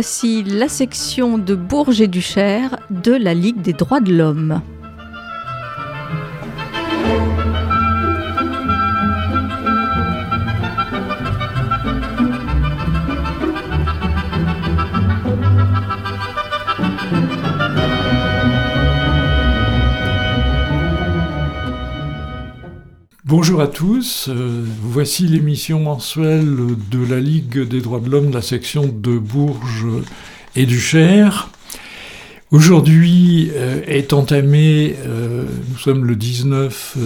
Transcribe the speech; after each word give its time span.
Voici 0.00 0.44
la 0.44 0.68
section 0.68 1.38
de 1.38 1.56
Bourges 1.56 2.00
et 2.00 2.06
du 2.06 2.20
Cher 2.20 2.78
de 2.88 3.10
la 3.10 3.34
Ligue 3.34 3.60
des 3.62 3.72
droits 3.72 3.98
de 3.98 4.14
l'homme. 4.14 4.60
Bonjour 23.48 23.62
à 23.62 23.68
tous, 23.68 24.28
euh, 24.28 24.62
voici 24.82 25.26
l'émission 25.26 25.80
mensuelle 25.80 26.54
de 26.90 27.02
la 27.02 27.18
Ligue 27.18 27.66
des 27.66 27.80
droits 27.80 27.98
de 27.98 28.10
l'homme 28.10 28.28
de 28.28 28.34
la 28.34 28.42
section 28.42 28.86
de 28.86 29.16
Bourges 29.16 29.86
et 30.54 30.66
du 30.66 30.78
Cher. 30.78 31.48
Aujourd'hui 32.50 33.50
euh, 33.54 33.82
est 33.86 34.14
entamé, 34.14 34.96
euh, 35.06 35.44
nous 35.70 35.76
sommes 35.76 36.06
le 36.06 36.16
19 36.16 36.96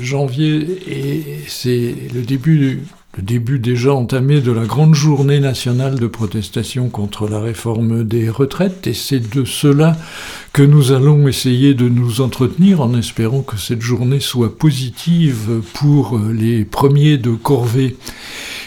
janvier 0.00 0.78
et 0.86 1.24
c'est 1.48 1.96
le 2.14 2.22
début 2.22 2.80
le 3.16 3.24
début 3.24 3.58
déjà 3.58 3.92
entamé 3.92 4.40
de 4.40 4.52
la 4.52 4.66
grande 4.66 4.94
journée 4.94 5.40
nationale 5.40 5.98
de 5.98 6.06
protestation 6.06 6.88
contre 6.88 7.28
la 7.28 7.40
réforme 7.40 8.04
des 8.04 8.30
retraites, 8.30 8.86
et 8.86 8.94
c'est 8.94 9.34
de 9.34 9.44
cela 9.44 9.96
que 10.52 10.62
nous 10.62 10.92
allons 10.92 11.26
essayer 11.26 11.74
de 11.74 11.88
nous 11.88 12.20
entretenir 12.20 12.80
en 12.80 12.96
espérant 12.96 13.42
que 13.42 13.56
cette 13.56 13.80
journée 13.82 14.20
soit 14.20 14.56
positive 14.56 15.60
pour 15.74 16.20
les 16.32 16.64
premiers 16.64 17.18
de 17.18 17.32
corvée. 17.32 17.96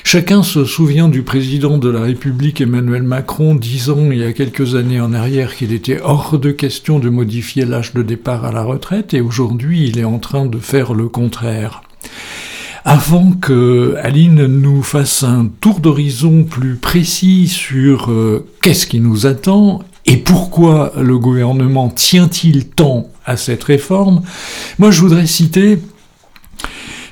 Chacun 0.04 0.44
se 0.44 0.66
souvient 0.66 1.08
du 1.08 1.24
président 1.24 1.78
de 1.78 1.90
la 1.90 2.02
République 2.02 2.62
Emmanuel 2.62 3.04
Macron 3.04 3.56
disant 3.56 4.12
il 4.12 4.20
y 4.20 4.24
a 4.24 4.34
quelques 4.34 4.76
années 4.76 5.02
en 5.02 5.14
arrière 5.14 5.56
qu'il 5.56 5.74
était 5.74 6.02
hors 6.02 6.38
de 6.38 6.52
question 6.52 7.00
de 7.00 7.10
modifier 7.10 7.66
l'âge 7.66 7.94
de 7.94 8.04
départ 8.04 8.46
à 8.46 8.52
la 8.52 8.64
retraite 8.64 9.14
et 9.14 9.22
aujourd'hui 9.22 9.88
il 9.88 9.98
est 9.98 10.04
en 10.04 10.20
train 10.20 10.46
de 10.46 10.60
faire 10.60 10.94
le 10.94 11.08
contraire. 11.08 11.82
Avant 12.86 13.32
que 13.32 13.96
Aline 14.04 14.46
nous 14.46 14.84
fasse 14.84 15.24
un 15.24 15.50
tour 15.62 15.80
d'horizon 15.80 16.44
plus 16.44 16.76
précis 16.76 17.48
sur 17.48 18.12
euh, 18.12 18.46
qu'est-ce 18.62 18.86
qui 18.86 19.00
nous 19.00 19.26
attend 19.26 19.82
et 20.06 20.18
pourquoi 20.18 20.92
le 21.00 21.18
gouvernement 21.18 21.90
tient-il 21.90 22.68
tant 22.68 23.10
à 23.26 23.38
cette 23.38 23.64
réforme, 23.64 24.22
moi 24.80 24.92
je 24.92 25.00
voudrais 25.00 25.28
citer 25.28 25.80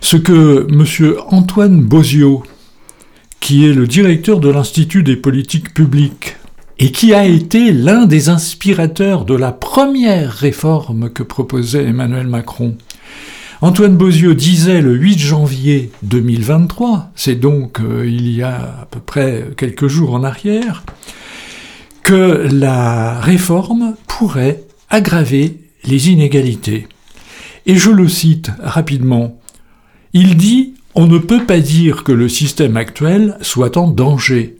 ce 0.01 0.17
que 0.17 0.67
M. 0.69 1.15
Antoine 1.29 1.79
Bozio, 1.79 2.43
qui 3.41 3.65
est 3.65 3.73
le 3.73 3.87
directeur 3.87 4.39
de 4.39 4.49
l'Institut 4.49 5.03
des 5.03 5.17
politiques 5.17 5.73
publiques, 5.73 6.37
et 6.79 6.91
qui 6.91 7.13
a 7.13 7.25
été 7.25 7.73
l'un 7.73 8.05
des 8.05 8.29
inspirateurs 8.29 9.25
de 9.25 9.35
la 9.35 9.51
première 9.51 10.31
réforme 10.31 11.09
que 11.09 11.23
proposait 11.23 11.83
Emmanuel 11.83 12.27
Macron, 12.27 12.77
Antoine 13.63 13.95
Bozio 13.95 14.33
disait 14.33 14.81
le 14.81 14.95
8 14.95 15.19
janvier 15.19 15.91
2023, 16.01 17.11
c'est 17.15 17.35
donc 17.35 17.79
euh, 17.79 18.07
il 18.07 18.31
y 18.31 18.41
a 18.41 18.55
à 18.81 18.87
peu 18.89 18.99
près 18.99 19.49
quelques 19.55 19.87
jours 19.87 20.15
en 20.15 20.23
arrière, 20.23 20.83
que 22.01 22.47
la 22.51 23.19
réforme 23.19 23.95
pourrait 24.07 24.63
aggraver 24.89 25.59
les 25.83 26.09
inégalités. 26.09 26.87
Et 27.67 27.75
je 27.75 27.91
le 27.91 28.07
cite 28.07 28.49
rapidement. 28.59 29.39
Il 30.13 30.37
dit 30.37 30.73
On 30.93 31.07
ne 31.07 31.17
peut 31.17 31.45
pas 31.45 31.59
dire 31.59 32.03
que 32.03 32.11
le 32.11 32.27
système 32.27 32.75
actuel 32.75 33.37
soit 33.41 33.77
en 33.77 33.87
danger. 33.87 34.57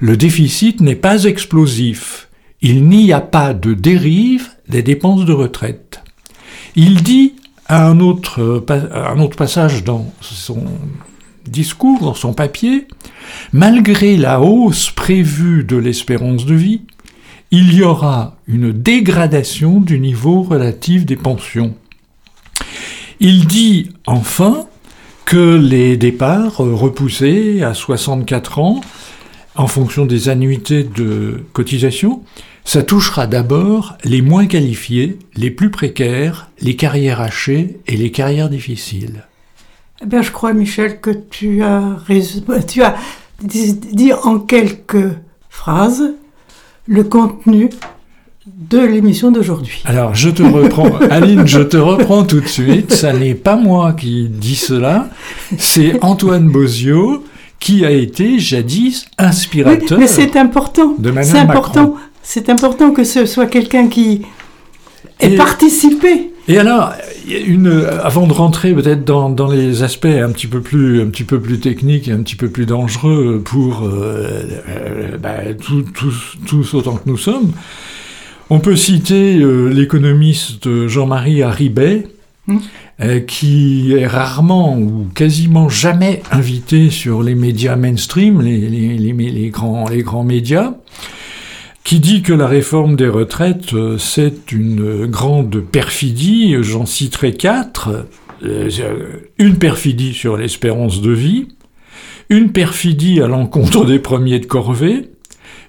Le 0.00 0.16
déficit 0.16 0.80
n'est 0.80 0.96
pas 0.96 1.24
explosif. 1.24 2.28
Il 2.60 2.88
n'y 2.88 3.12
a 3.12 3.20
pas 3.20 3.54
de 3.54 3.74
dérive 3.74 4.48
des 4.68 4.82
dépenses 4.82 5.24
de 5.24 5.32
retraite. 5.32 6.02
Il 6.74 7.02
dit 7.02 7.34
autre, 7.70 8.64
un 8.92 9.20
autre 9.20 9.36
passage 9.36 9.84
dans 9.84 10.12
son 10.20 10.64
discours, 11.46 12.00
dans 12.00 12.14
son 12.14 12.32
papier, 12.32 12.88
malgré 13.52 14.16
la 14.16 14.40
hausse 14.40 14.90
prévue 14.90 15.64
de 15.64 15.76
l'espérance 15.76 16.46
de 16.46 16.54
vie, 16.54 16.82
il 17.50 17.72
y 17.74 17.82
aura 17.82 18.36
une 18.46 18.72
dégradation 18.72 19.80
du 19.80 20.00
niveau 20.00 20.42
relatif 20.42 21.06
des 21.06 21.16
pensions. 21.16 21.74
Il 23.20 23.46
dit 23.46 23.90
enfin 24.06 24.66
que 25.28 25.58
les 25.58 25.98
départs 25.98 26.56
repoussés 26.56 27.62
à 27.62 27.74
64 27.74 28.60
ans, 28.60 28.80
en 29.56 29.66
fonction 29.66 30.06
des 30.06 30.30
annuités 30.30 30.84
de 30.84 31.44
cotisation, 31.52 32.22
ça 32.64 32.82
touchera 32.82 33.26
d'abord 33.26 33.98
les 34.04 34.22
moins 34.22 34.46
qualifiés, 34.46 35.18
les 35.36 35.50
plus 35.50 35.70
précaires, 35.70 36.50
les 36.62 36.76
carrières 36.76 37.20
hachées 37.20 37.78
et 37.86 37.98
les 37.98 38.10
carrières 38.10 38.48
difficiles. 38.48 39.26
Eh 40.02 40.06
bien, 40.06 40.22
je 40.22 40.30
crois, 40.30 40.54
Michel, 40.54 40.98
que 40.98 41.10
tu 41.10 41.62
as, 41.62 41.98
tu 42.66 42.82
as 42.82 42.96
dit 43.42 44.14
en 44.14 44.38
quelques 44.38 45.12
phrases 45.50 46.14
le 46.86 47.04
contenu 47.04 47.68
de 48.70 48.78
l'émission 48.78 49.30
d'aujourd'hui. 49.30 49.82
Alors, 49.84 50.14
je 50.14 50.30
te 50.30 50.42
reprends, 50.42 50.96
Aline, 51.10 51.46
je 51.46 51.60
te 51.60 51.76
reprends 51.76 52.24
tout 52.24 52.40
de 52.40 52.48
suite. 52.48 52.92
Ça 52.92 53.12
n'est 53.12 53.34
pas 53.34 53.56
moi 53.56 53.92
qui 53.92 54.28
dis 54.28 54.56
cela, 54.56 55.08
c'est 55.58 56.02
Antoine 56.02 56.48
Bozio 56.48 57.24
qui 57.60 57.84
a 57.84 57.90
été 57.90 58.38
jadis 58.38 59.06
inspirateur. 59.18 59.98
mais 59.98 60.06
c'est 60.06 60.36
important. 60.36 60.94
De 60.98 61.12
C'est 61.22 61.38
important 61.38 61.96
c'est 62.30 62.50
important 62.50 62.90
que 62.90 63.04
ce 63.04 63.24
soit 63.24 63.46
quelqu'un 63.46 63.88
qui 63.88 64.20
ait 65.18 65.34
participé. 65.34 66.30
Et 66.46 66.58
alors, 66.58 66.92
une, 67.26 67.86
avant 68.02 68.26
de 68.26 68.34
rentrer 68.34 68.74
peut-être 68.74 69.02
dans, 69.02 69.30
dans, 69.30 69.46
les 69.46 69.82
aspects 69.82 70.04
un 70.04 70.30
petit 70.32 70.46
peu 70.46 70.60
plus, 70.60 71.00
un 71.00 71.06
petit 71.06 71.24
peu 71.24 71.40
plus 71.40 71.58
techniques 71.58 72.06
et 72.06 72.12
un 72.12 72.22
petit 72.22 72.36
peu 72.36 72.50
plus 72.50 72.66
dangereux 72.66 73.40
pour 73.42 73.82
euh, 73.82 74.42
euh, 74.68 75.16
bah, 75.16 75.38
tous 76.46 76.74
autant 76.74 76.96
que 76.96 77.08
nous 77.08 77.16
sommes, 77.16 77.52
on 78.50 78.60
peut 78.60 78.76
citer 78.76 79.36
euh, 79.36 79.68
l'économiste 79.68 80.86
Jean-Marie 80.88 81.42
Haribet, 81.42 82.06
hum. 82.48 82.60
qui 83.26 83.92
est 83.92 84.06
rarement 84.06 84.78
ou 84.78 85.06
quasiment 85.14 85.68
jamais 85.68 86.22
invité 86.30 86.90
sur 86.90 87.22
les 87.22 87.34
médias 87.34 87.76
mainstream, 87.76 88.40
les, 88.40 88.58
les, 88.58 88.98
les, 88.98 89.12
les 89.12 89.50
grands, 89.50 90.24
médias 90.24 90.74
qui 91.84 92.00
dit 92.00 92.20
que 92.20 92.34
la 92.34 92.46
réforme 92.46 92.96
des 92.96 93.08
retraites, 93.08 93.72
euh, 93.72 93.96
c'est 93.96 94.52
une 94.52 95.06
grande 95.06 95.60
perfidie. 95.60 96.54
J'en 96.60 96.84
citerai 96.84 97.32
quatre. 97.32 98.04
Euh, 98.42 98.68
une 99.38 99.58
perfidie 99.58 100.14
sur 100.14 100.36
l'espérance 100.36 101.00
de 101.00 101.10
vie, 101.10 101.48
une 102.28 102.52
perfidie 102.52 103.20
à 103.20 103.26
l'encontre 103.26 103.84
des 103.84 103.98
premiers 103.98 104.38
de 104.38 104.46
corvée, 104.46 105.10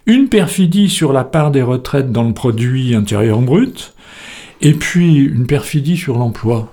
une 0.09 0.27
perfidie 0.27 0.89
sur 0.89 1.13
la 1.13 1.23
part 1.23 1.51
des 1.51 1.61
retraites 1.61 2.11
dans 2.11 2.23
le 2.23 2.33
produit 2.33 2.95
intérieur 2.95 3.39
brut, 3.39 3.93
et 4.59 4.73
puis 4.73 5.15
une 5.17 5.45
perfidie 5.45 5.97
sur 5.97 6.17
l'emploi. 6.17 6.71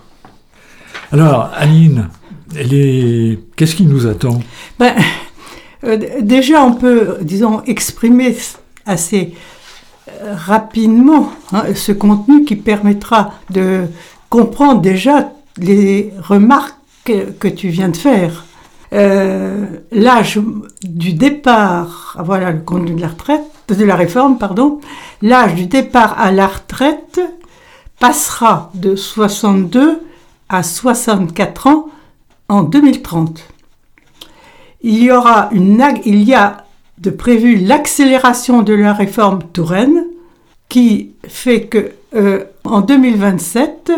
Alors, 1.13 1.51
Aline, 1.55 2.09
qu'est-ce 2.55 3.77
qui 3.77 3.85
nous 3.85 4.07
attend? 4.07 4.41
Ben, 4.79 4.95
euh, 5.85 5.99
Déjà, 6.23 6.65
on 6.65 6.73
peut, 6.73 7.19
disons, 7.21 7.63
exprimer 7.65 8.35
assez 8.87 9.35
euh, 10.09 10.35
rapidement 10.35 11.31
hein, 11.53 11.65
ce 11.75 11.93
contenu 11.93 12.45
qui 12.45 12.57
permettra 12.57 13.35
de 13.51 13.83
comprendre 14.31 14.81
déjà 14.81 15.31
les 15.59 16.11
remarques 16.19 16.75
que, 17.05 17.49
tu 17.49 17.69
viens 17.69 17.91
de 17.91 17.97
faire. 17.97 18.46
Euh, 18.97 19.67
l'âge 19.93 20.41
du 20.83 21.13
départ, 21.13 22.17
pardon, 24.39 24.81
à 26.13 26.33
la 26.33 26.47
retraite 26.47 27.21
passera 27.99 28.71
de 28.75 28.97
62 28.97 30.01
à 30.49 30.63
64 30.63 31.67
ans 31.67 31.89
en 32.49 32.63
2030. 32.63 33.43
Il 34.81 35.03
y 35.03 35.11
aura 35.11 35.51
une, 35.53 35.85
il 36.07 36.23
y 36.23 36.35
a 36.35 36.65
de 36.99 37.11
prévu 37.11 37.57
l'accélération 37.57 38.63
de 38.63 38.73
la 38.73 38.95
réforme 38.95 39.43
Touraine 39.53 40.05
qui 40.71 41.13
fait 41.29 41.67
que 41.67 41.93
euh, 42.15 42.45
en 42.65 42.81
2027, 42.81 43.93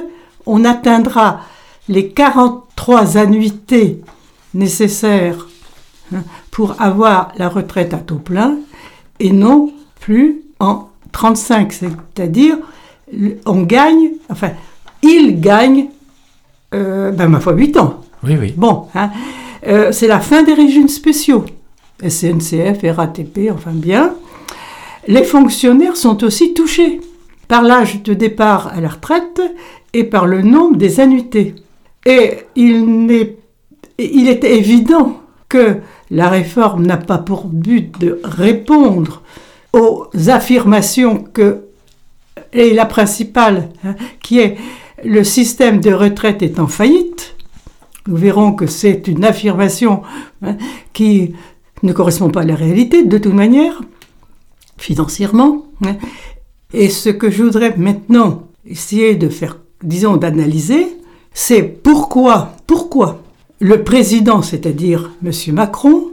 on 0.46 0.64
atteindra 0.64 1.40
les 1.88 2.08
43 2.08 3.16
annuités 3.16 4.00
nécessaires 4.54 5.46
hein, 6.14 6.22
pour 6.50 6.80
avoir 6.80 7.32
la 7.36 7.48
retraite 7.48 7.94
à 7.94 7.98
taux 7.98 8.16
plein 8.16 8.56
et 9.20 9.32
non 9.32 9.72
plus 10.00 10.42
en 10.60 10.88
35, 11.12 11.72
c'est-à-dire 11.72 12.58
on 13.46 13.62
gagne, 13.62 14.10
enfin, 14.28 14.50
il 15.02 15.40
gagne, 15.40 15.86
euh, 16.74 17.10
ben 17.10 17.28
ma 17.28 17.40
foi, 17.40 17.54
8 17.54 17.76
ans. 17.78 18.00
Oui, 18.22 18.36
oui. 18.38 18.54
Bon, 18.56 18.86
hein, 18.94 19.10
euh, 19.66 19.92
c'est 19.92 20.06
la 20.06 20.20
fin 20.20 20.42
des 20.42 20.54
régimes 20.54 20.88
spéciaux. 20.88 21.44
SNCF, 22.06 22.80
RATP, 22.84 23.50
enfin 23.52 23.72
bien. 23.72 24.14
les 25.08 25.24
fonctionnaires 25.24 25.96
sont 25.96 26.22
aussi 26.22 26.54
touchés 26.54 27.00
par 27.48 27.62
l'âge 27.62 28.02
de 28.02 28.14
départ 28.14 28.68
à 28.68 28.80
la 28.80 28.88
retraite 28.88 29.40
et 29.94 30.04
par 30.04 30.26
le 30.26 30.42
nombre 30.42 30.76
des 30.76 31.00
annuités. 31.00 31.54
Et 32.06 32.38
il 32.54 33.10
est, 33.10 33.36
il 33.98 34.28
est 34.28 34.44
évident 34.44 35.20
que 35.48 35.78
la 36.10 36.28
réforme 36.28 36.86
n'a 36.86 36.96
pas 36.96 37.18
pour 37.18 37.46
but 37.46 37.98
de 38.00 38.20
répondre 38.22 39.22
aux 39.72 40.06
affirmations 40.28 41.22
que, 41.22 41.64
et 42.52 42.72
la 42.72 42.86
principale, 42.86 43.70
hein, 43.84 43.94
qui 44.22 44.38
est 44.38 44.56
le 45.04 45.24
système 45.24 45.80
de 45.80 45.92
retraite 45.92 46.42
est 46.42 46.58
en 46.58 46.66
faillite. 46.66 47.36
Nous 48.06 48.16
verrons 48.16 48.52
que 48.52 48.66
c'est 48.66 49.06
une 49.08 49.24
affirmation 49.24 50.02
hein, 50.42 50.56
qui 50.92 51.34
ne 51.82 51.92
correspond 51.92 52.30
pas 52.30 52.40
à 52.40 52.44
la 52.44 52.54
réalité 52.54 53.04
de 53.04 53.18
toute 53.18 53.34
manière, 53.34 53.80
financièrement. 54.76 55.66
Hein. 55.84 55.96
Et 56.72 56.88
ce 56.88 57.10
que 57.10 57.30
je 57.30 57.42
voudrais 57.42 57.76
maintenant 57.76 58.44
essayer 58.66 59.14
de 59.14 59.28
faire, 59.28 59.58
disons, 59.82 60.16
d'analyser, 60.16 60.96
c'est 61.32 61.62
pourquoi, 61.62 62.52
pourquoi 62.66 63.22
le 63.60 63.82
président, 63.82 64.42
c'est-à-dire 64.42 65.10
M. 65.24 65.32
Macron, 65.52 66.12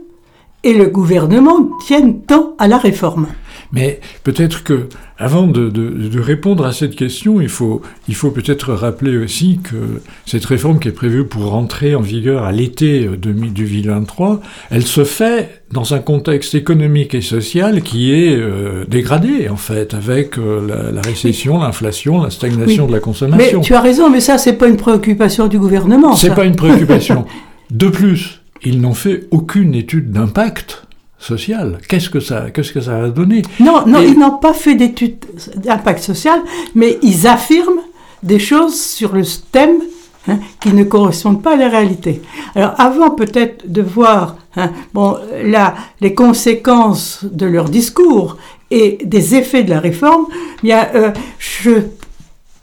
et 0.63 0.73
le 0.73 0.87
gouvernement 0.87 1.69
tiennent 1.85 2.21
tant 2.21 2.55
à 2.57 2.67
la 2.67 2.77
réforme. 2.77 3.27
Mais 3.71 3.99
peut-être 4.23 4.63
que, 4.63 4.87
avant 5.17 5.47
de, 5.47 6.19
répondre 6.19 6.65
à 6.65 6.71
cette 6.71 6.95
question, 6.95 7.41
il 7.41 7.49
faut, 7.49 7.81
il 8.07 8.15
faut 8.15 8.31
peut-être 8.31 8.73
rappeler 8.73 9.17
aussi 9.17 9.59
que 9.63 10.01
cette 10.25 10.45
réforme 10.45 10.79
qui 10.79 10.87
est 10.87 10.93
prévue 10.93 11.25
pour 11.25 11.49
rentrer 11.49 11.95
en 11.95 12.01
vigueur 12.01 12.43
à 12.43 12.51
l'été 12.51 13.07
2023, 13.17 14.41
elle 14.71 14.85
se 14.85 15.03
fait 15.03 15.63
dans 15.71 15.93
un 15.93 15.99
contexte 15.99 16.55
économique 16.55 17.15
et 17.15 17.21
social 17.21 17.81
qui 17.81 18.13
est 18.13 18.35
euh, 18.35 18.85
dégradé, 18.87 19.49
en 19.49 19.57
fait, 19.57 19.93
avec 19.93 20.37
euh, 20.37 20.91
la, 20.91 21.01
récession, 21.01 21.59
l'inflation, 21.59 22.23
la 22.23 22.29
stagnation 22.29 22.87
de 22.87 22.91
la 22.91 22.99
consommation. 22.99 23.59
Mais 23.59 23.65
tu 23.65 23.73
as 23.73 23.81
raison, 23.81 24.09
mais 24.09 24.19
ça, 24.21 24.37
c'est 24.37 24.53
pas 24.53 24.67
une 24.67 24.77
préoccupation 24.77 25.47
du 25.47 25.59
gouvernement. 25.59 26.15
C'est 26.15 26.33
pas 26.33 26.45
une 26.45 26.55
préoccupation. 26.55 27.25
de 27.71 27.87
plus, 27.87 28.41
ils 28.63 28.79
n'ont 28.81 28.93
fait 28.93 29.27
aucune 29.31 29.75
étude 29.75 30.11
d'impact 30.11 30.84
social. 31.25 31.79
Qu'est-ce 31.87 32.09
que 32.09 32.19
ça, 32.19 32.51
qu'est-ce 32.51 32.71
que 32.71 32.81
ça 32.81 33.03
a 33.03 33.09
donné 33.09 33.41
Non, 33.59 33.85
non, 33.85 34.01
ils 34.01 34.17
n'ont 34.17 34.37
pas 34.37 34.53
fait 34.53 34.75
d'étude 34.75 35.17
d'impact 35.55 36.03
social, 36.03 36.39
mais 36.75 36.97
ils 37.01 37.27
affirment 37.27 37.81
des 38.23 38.39
choses 38.39 38.79
sur 38.79 39.13
le 39.13 39.23
thème 39.51 39.81
hein, 40.27 40.39
qui 40.59 40.73
ne 40.73 40.83
correspondent 40.83 41.41
pas 41.41 41.53
à 41.53 41.57
la 41.57 41.69
réalité. 41.69 42.21
Alors, 42.55 42.73
avant 42.77 43.11
peut-être 43.11 43.71
de 43.71 43.81
voir 43.81 44.37
hein, 44.55 44.71
bon, 44.93 45.17
là, 45.43 45.75
les 46.01 46.13
conséquences 46.13 47.23
de 47.23 47.45
leur 47.45 47.69
discours 47.69 48.37
et 48.71 48.97
des 49.03 49.35
effets 49.35 49.63
de 49.63 49.69
la 49.69 49.79
réforme, 49.79 50.25
bien, 50.63 50.87
euh, 50.95 51.11
je 51.39 51.71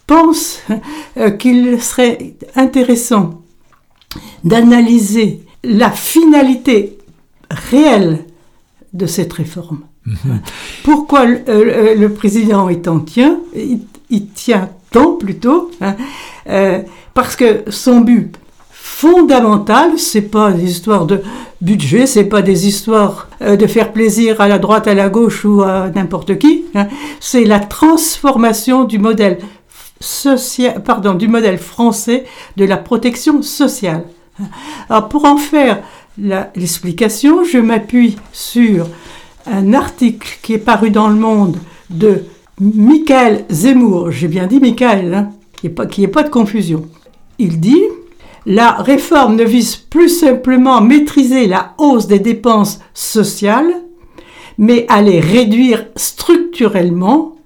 pense 0.06 0.60
euh, 1.16 1.30
qu'il 1.30 1.80
serait 1.80 2.34
intéressant 2.56 3.42
d'analyser 4.44 5.40
la 5.64 5.90
finalité 5.90 6.98
réelle 7.50 8.24
de 8.92 9.06
cette 9.06 9.32
réforme. 9.32 9.80
Mhm. 10.06 10.40
Pourquoi 10.84 11.26
euh, 11.26 11.94
le, 11.94 12.12
président 12.12 12.68
est 12.68 12.88
en 12.88 13.00
tient, 13.00 13.38
il, 13.54 14.26
tient 14.34 14.70
tant 14.90 15.12
plutôt, 15.12 15.70
hein, 15.80 15.96
euh, 16.48 16.80
parce 17.14 17.36
que 17.36 17.62
son 17.68 18.00
but 18.00 18.36
fondamental, 18.70 19.98
c'est 19.98 20.22
pas 20.22 20.50
des 20.50 20.70
histoires 20.70 21.06
de 21.06 21.22
budget, 21.60 22.06
c'est 22.06 22.24
pas 22.24 22.42
des 22.42 22.66
histoires 22.66 23.28
euh, 23.40 23.56
de 23.56 23.66
faire 23.66 23.92
plaisir 23.92 24.40
à 24.40 24.48
la 24.48 24.58
droite, 24.58 24.88
à 24.88 24.94
la 24.94 25.08
gauche 25.08 25.44
ou 25.44 25.62
à 25.62 25.88
n'importe 25.94 26.38
qui, 26.38 26.64
hein, 26.74 26.88
c'est 27.20 27.44
la 27.44 27.60
transformation 27.60 28.84
du 28.84 28.98
modèle 28.98 29.38
social, 30.00 30.82
pardon, 30.82 31.14
du 31.14 31.28
modèle 31.28 31.58
français 31.58 32.24
de 32.56 32.64
la 32.64 32.76
protection 32.76 33.40
sociale. 33.42 34.04
Alors 34.88 35.08
pour 35.08 35.24
en 35.24 35.36
faire 35.36 35.82
l'explication, 36.18 37.44
je 37.44 37.58
m'appuie 37.58 38.16
sur 38.32 38.88
un 39.46 39.72
article 39.72 40.38
qui 40.42 40.54
est 40.54 40.58
paru 40.58 40.90
dans 40.90 41.08
Le 41.08 41.16
Monde 41.16 41.56
de 41.90 42.24
Michael 42.60 43.44
Zemmour, 43.48 44.10
j'ai 44.10 44.28
bien 44.28 44.46
dit 44.46 44.60
Michael, 44.60 45.14
hein, 45.14 45.30
qu'il 45.56 45.70
n'y 45.70 46.04
ait, 46.04 46.08
pas 46.08 46.22
de 46.22 46.28
confusion. 46.28 46.86
Il 47.38 47.60
dit 47.60 47.82
La 48.46 48.72
réforme 48.72 49.36
ne 49.36 49.44
vise 49.44 49.76
plus 49.76 50.08
simplement 50.08 50.76
à 50.76 50.80
maîtriser 50.80 51.46
la 51.46 51.74
hausse 51.78 52.06
des 52.06 52.18
dépenses 52.18 52.80
sociales, 52.94 53.72
mais 54.58 54.86
à 54.88 55.02
les 55.02 55.18
réduire 55.18 55.86
structurellement, 55.96 57.36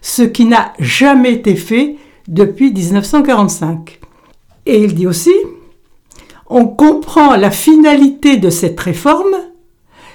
ce 0.00 0.22
qui 0.22 0.44
n'a 0.44 0.74
jamais 0.78 1.32
été 1.32 1.56
fait 1.56 1.96
depuis 2.28 2.72
1945. 2.72 4.00
Et 4.66 4.84
il 4.84 4.94
dit 4.94 5.06
aussi 5.06 5.32
on 6.52 6.66
comprend 6.66 7.34
la 7.36 7.50
finalité 7.50 8.36
de 8.36 8.50
cette 8.50 8.78
réforme 8.78 9.34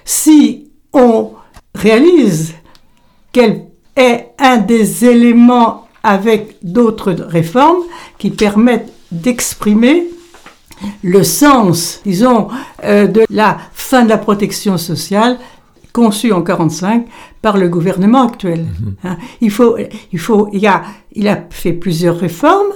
si 0.06 0.70
on 0.94 1.32
réalise 1.74 2.54
qu'elle 3.32 3.66
est 3.96 4.30
un 4.38 4.58
des 4.58 5.06
éléments 5.06 5.88
avec 6.04 6.58
d'autres 6.62 7.12
réformes 7.12 7.84
qui 8.20 8.30
permettent 8.30 8.94
d'exprimer 9.12 10.08
le 11.04 11.24
sens, 11.24 12.02
disons, 12.06 12.50
euh, 12.84 13.08
de 13.08 13.24
la 13.32 13.58
fin 13.74 14.04
de 14.04 14.10
la 14.10 14.20
protection 14.20 14.78
sociale 14.78 15.40
conçue 15.92 16.32
en 16.32 16.42
1945 16.42 17.08
par 17.42 17.58
le 17.58 17.68
gouvernement 17.68 18.28
actuel. 18.28 18.68
Mhm. 18.80 18.96
Hein, 19.04 19.18
il 19.42 19.50
faut, 19.50 19.76
il 20.14 20.20
faut, 20.20 20.50
il 20.54 20.68
a, 20.68 20.84
il 21.14 21.28
a 21.28 21.48
fait 21.50 21.74
plusieurs 21.74 22.18
réformes, 22.18 22.74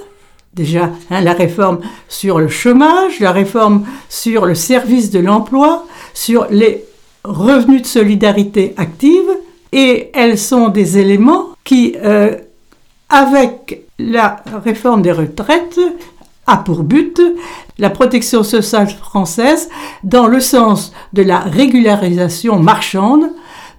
Déjà, 0.54 0.92
hein, 1.10 1.22
la 1.22 1.34
réforme 1.34 1.80
sur 2.10 2.40
le 2.40 2.50
chômage, 2.50 3.22
la 3.22 3.32
réforme 3.32 3.86
sur 4.10 4.46
le 4.46 4.54
service 4.54 5.10
de 5.10 5.20
l'emploi, 5.20 5.86
sur 6.14 6.48
les 6.50 6.84
revenus 7.24 7.84
de 7.84 7.88
solidarité 7.88 8.74
active, 8.76 9.30
et 9.72 10.10
elles 10.14 10.38
sont 10.38 10.68
des 10.68 10.98
éléments 10.98 11.46
qui, 11.64 11.96
euh, 12.04 12.36
avec 13.08 13.84
la 13.98 14.44
réforme 14.66 15.02
des 15.02 15.14
retraites, 15.14 15.80
a 16.48 16.58
pour 16.58 16.84
but 16.84 17.22
la 17.78 17.90
protection 17.90 18.44
sociale 18.44 18.90
française 18.90 19.70
dans 20.04 20.28
le 20.28 20.42
sens 20.42 20.92
de 21.14 21.22
la 21.22 21.40
régularisation 21.40 22.60
marchande. 22.60 23.30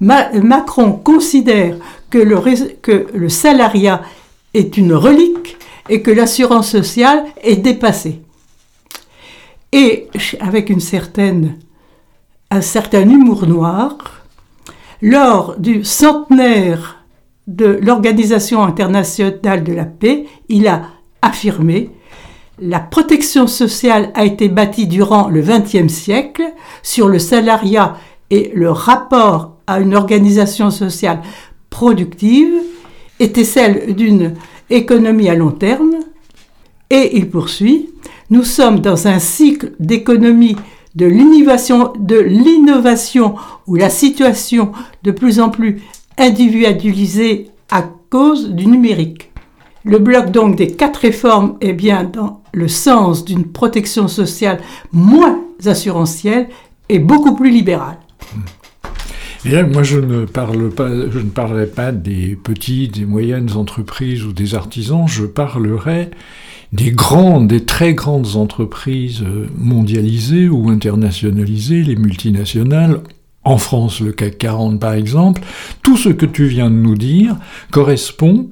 Macron 0.01 0.93
considère 0.93 1.77
que 2.09 2.19
le, 2.19 2.39
que 2.81 3.07
le 3.13 3.29
salariat 3.29 4.03
est 4.55 4.79
une 4.79 4.95
relique 4.95 5.59
et 5.89 6.03
que 6.03 6.11
l'assurance 6.11 6.71
sociale 6.71 7.25
est 7.43 7.57
dépassée. 7.57 8.23
Et 9.73 10.09
avec 10.41 10.71
un 10.71 10.81
certain 12.61 13.09
humour 13.09 13.47
noir, 13.47 13.97
lors 15.01 15.59
du 15.59 15.85
centenaire 15.85 17.05
de 17.47 17.79
l'Organisation 17.83 18.63
internationale 18.63 19.65
de 19.65 19.73
la 19.73 19.85
paix, 19.85 20.27
il 20.49 20.69
a 20.69 20.83
affirmé 21.23 21.91
la 22.59 22.81
protection 22.81 23.47
sociale 23.47 24.11
a 24.15 24.25
été 24.25 24.49
bâtie 24.49 24.87
durant 24.87 25.29
le 25.29 25.43
XXe 25.43 25.93
siècle 25.93 26.45
sur 26.83 27.09
le 27.09 27.19
salariat 27.19 27.97
et 28.31 28.53
le 28.55 28.71
rapport 28.71 29.57
à 29.67 29.81
une 29.81 29.95
organisation 29.95 30.71
sociale 30.71 31.23
productive 31.71 32.53
était 33.23 33.45
celle 33.45 33.95
d'une 33.95 34.35
économie 34.69 35.29
à 35.29 35.35
long 35.35 35.53
terme. 35.53 35.97
Et 36.91 37.17
il 37.17 37.31
poursuit, 37.31 37.91
nous 38.31 38.45
sommes 38.45 38.81
dans 38.81 39.09
un 39.09 39.19
cycle 39.19 39.73
d'économie 39.81 40.57
de 40.95 41.07
l'innovation, 41.07 41.93
de 41.99 42.19
l'innovation 42.19 43.35
où 43.67 43.77
la 43.77 43.89
situation 43.89 44.73
de 45.03 45.11
plus 45.11 45.41
en 45.41 45.49
plus 45.49 45.81
individualisée 46.19 47.51
à 47.71 47.85
cause 48.11 48.51
du 48.51 48.67
numérique. 48.67 49.31
Le 49.85 49.99
bloc 49.99 50.31
donc 50.31 50.57
des 50.57 50.69
quatre 50.69 50.99
réformes 50.99 51.57
est 51.61 51.73
bien 51.73 52.05
dans 52.05 52.43
le 52.53 52.69
sens 52.69 53.25
d'une 53.25 53.47
protection 53.47 54.07
sociale 54.07 54.61
moins 54.93 55.41
assurantielle 55.65 56.49
et 56.89 56.99
beaucoup 56.99 57.35
plus 57.35 57.51
libérale. 57.51 57.99
Et 59.45 59.63
moi, 59.65 59.83
je 59.83 59.99
ne, 59.99 60.25
parle 60.25 60.71
pas, 60.71 60.89
je 60.89 61.19
ne 61.19 61.31
parlerai 61.31 61.67
pas 61.67 61.91
des 61.91 62.37
petites, 62.37 62.95
des 62.99 63.05
moyennes 63.05 63.53
entreprises 63.57 64.25
ou 64.25 64.33
des 64.33 64.55
artisans, 64.55 65.09
je 65.09 65.25
parlerai 65.25 66.11
des 66.73 66.93
grandes, 66.93 67.49
des 67.49 67.65
très 67.65 67.93
grandes 67.95 68.37
entreprises 68.37 69.25
mondialisées 69.59 70.49
ou 70.49 70.71
internationalisées, 70.71 71.83
les 71.83 71.97
multinationales, 71.97 73.01
en 73.45 73.59
France 73.59 74.01
le 74.01 74.13
CAC 74.13 74.39
40 74.39 74.81
par 74.81 74.95
exemple, 74.95 75.43
tout 75.83 75.97
ce 75.97 76.09
que 76.09 76.27
tu 76.27 76.47
viens 76.47 76.71
de 76.71 76.77
nous 76.77 76.97
dire 76.97 77.37
correspond 77.71 78.49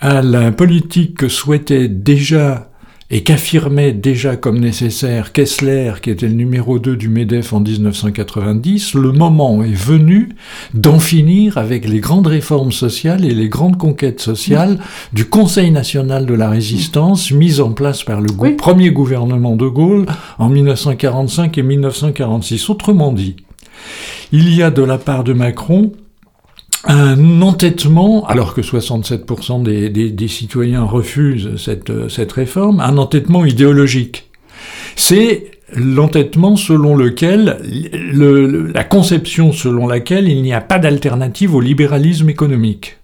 à 0.00 0.22
la 0.22 0.52
politique 0.52 1.16
que 1.16 1.28
souhaitait 1.28 1.88
déjà 1.88 2.70
et 3.14 3.22
qu'affirmait 3.22 3.92
déjà 3.92 4.34
comme 4.34 4.58
nécessaire 4.58 5.30
Kessler, 5.30 5.92
qui 6.02 6.10
était 6.10 6.26
le 6.26 6.34
numéro 6.34 6.80
2 6.80 6.96
du 6.96 7.08
MEDEF 7.08 7.52
en 7.52 7.60
1990, 7.60 8.94
le 8.94 9.12
moment 9.12 9.62
est 9.62 9.72
venu 9.72 10.30
d'en 10.74 10.98
finir 10.98 11.56
avec 11.56 11.88
les 11.88 12.00
grandes 12.00 12.26
réformes 12.26 12.72
sociales 12.72 13.24
et 13.24 13.32
les 13.32 13.48
grandes 13.48 13.78
conquêtes 13.78 14.20
sociales 14.20 14.80
du 15.12 15.26
Conseil 15.26 15.70
national 15.70 16.26
de 16.26 16.34
la 16.34 16.50
résistance 16.50 17.30
mis 17.30 17.60
en 17.60 17.70
place 17.70 18.02
par 18.02 18.20
le 18.20 18.56
premier 18.56 18.90
gouvernement 18.90 19.54
de 19.54 19.68
Gaulle 19.68 20.06
en 20.40 20.48
1945 20.48 21.56
et 21.56 21.62
1946. 21.62 22.68
Autrement 22.68 23.12
dit, 23.12 23.36
il 24.32 24.52
y 24.52 24.60
a 24.60 24.72
de 24.72 24.82
la 24.82 24.98
part 24.98 25.22
de 25.22 25.34
Macron 25.34 25.92
un 26.86 27.42
entêtement, 27.42 28.26
alors 28.26 28.54
que 28.54 28.60
67% 28.60 29.62
des, 29.62 30.28
citoyens 30.28 30.84
refusent 30.84 31.56
cette, 31.56 32.32
réforme, 32.32 32.80
un 32.80 32.98
entêtement 32.98 33.44
idéologique. 33.44 34.30
C'est 34.96 35.50
l'entêtement 35.74 36.56
selon 36.56 36.96
lequel, 36.96 37.58
le, 37.92 38.70
la 38.72 38.84
conception 38.84 39.52
selon 39.52 39.86
laquelle 39.86 40.28
il 40.28 40.42
n'y 40.42 40.52
a 40.52 40.60
pas 40.60 40.78
d'alternative 40.78 41.54
au 41.54 41.60
libéralisme 41.60 42.28
économique. 42.28 42.98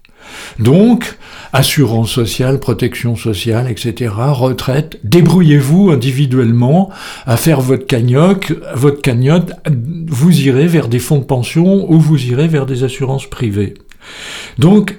Donc, 0.58 1.18
assurance 1.52 2.10
sociale, 2.10 2.60
protection 2.60 3.16
sociale, 3.16 3.70
etc., 3.70 4.12
retraite, 4.16 4.98
débrouillez-vous 5.04 5.90
individuellement 5.90 6.90
à 7.26 7.36
faire 7.36 7.60
votre 7.60 7.86
cagnotte, 7.86 8.52
votre 8.74 9.00
cagnotte, 9.02 9.52
vous 10.06 10.40
irez 10.42 10.66
vers 10.66 10.88
des 10.88 10.98
fonds 10.98 11.18
de 11.18 11.24
pension 11.24 11.90
ou 11.90 11.98
vous 11.98 12.24
irez 12.26 12.48
vers 12.48 12.66
des 12.66 12.84
assurances 12.84 13.26
privées. 13.26 13.74
Donc, 14.58 14.96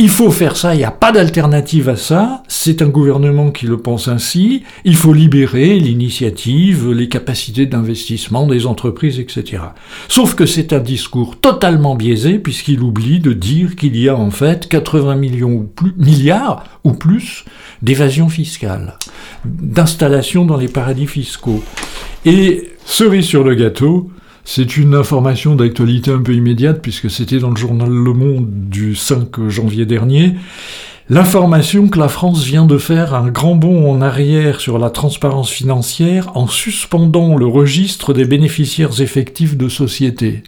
il 0.00 0.08
faut 0.08 0.30
faire 0.30 0.56
ça, 0.56 0.74
il 0.74 0.78
n'y 0.78 0.84
a 0.84 0.90
pas 0.90 1.12
d'alternative 1.12 1.90
à 1.90 1.96
ça, 1.96 2.42
c'est 2.48 2.80
un 2.80 2.88
gouvernement 2.88 3.50
qui 3.50 3.66
le 3.66 3.76
pense 3.76 4.08
ainsi, 4.08 4.62
il 4.86 4.96
faut 4.96 5.12
libérer 5.12 5.78
l'initiative, 5.78 6.90
les 6.90 7.10
capacités 7.10 7.66
d'investissement 7.66 8.46
des 8.46 8.64
entreprises, 8.64 9.20
etc. 9.20 9.62
Sauf 10.08 10.34
que 10.34 10.46
c'est 10.46 10.72
un 10.72 10.78
discours 10.78 11.38
totalement 11.38 11.96
biaisé 11.96 12.38
puisqu'il 12.38 12.80
oublie 12.80 13.20
de 13.20 13.34
dire 13.34 13.76
qu'il 13.76 13.94
y 13.94 14.08
a 14.08 14.16
en 14.16 14.30
fait 14.30 14.68
80 14.70 15.16
millions 15.16 15.52
ou 15.52 15.64
plus, 15.64 15.92
milliards 15.98 16.64
ou 16.82 16.92
plus 16.92 17.44
d'évasion 17.82 18.30
fiscale, 18.30 18.94
d'installation 19.44 20.46
dans 20.46 20.56
les 20.56 20.68
paradis 20.68 21.08
fiscaux. 21.08 21.62
Et 22.24 22.70
cerise 22.86 23.26
sur 23.26 23.44
le 23.44 23.54
gâteau, 23.54 24.10
c'est 24.44 24.76
une 24.76 24.94
information 24.94 25.54
d'actualité 25.54 26.10
un 26.10 26.22
peu 26.22 26.34
immédiate 26.34 26.80
puisque 26.82 27.10
c'était 27.10 27.38
dans 27.38 27.50
le 27.50 27.56
journal 27.56 27.90
Le 27.90 28.12
Monde 28.12 28.48
du 28.50 28.94
5 28.94 29.48
janvier 29.48 29.86
dernier. 29.86 30.34
L'information 31.08 31.88
que 31.88 31.98
la 31.98 32.08
France 32.08 32.44
vient 32.44 32.66
de 32.66 32.78
faire 32.78 33.14
un 33.14 33.30
grand 33.30 33.56
bond 33.56 33.90
en 33.90 34.00
arrière 34.00 34.60
sur 34.60 34.78
la 34.78 34.90
transparence 34.90 35.50
financière 35.50 36.30
en 36.36 36.46
suspendant 36.46 37.36
le 37.36 37.46
registre 37.46 38.14
des 38.14 38.24
bénéficiaires 38.24 39.00
effectifs 39.00 39.56
de 39.56 39.68
sociétés. 39.68 40.44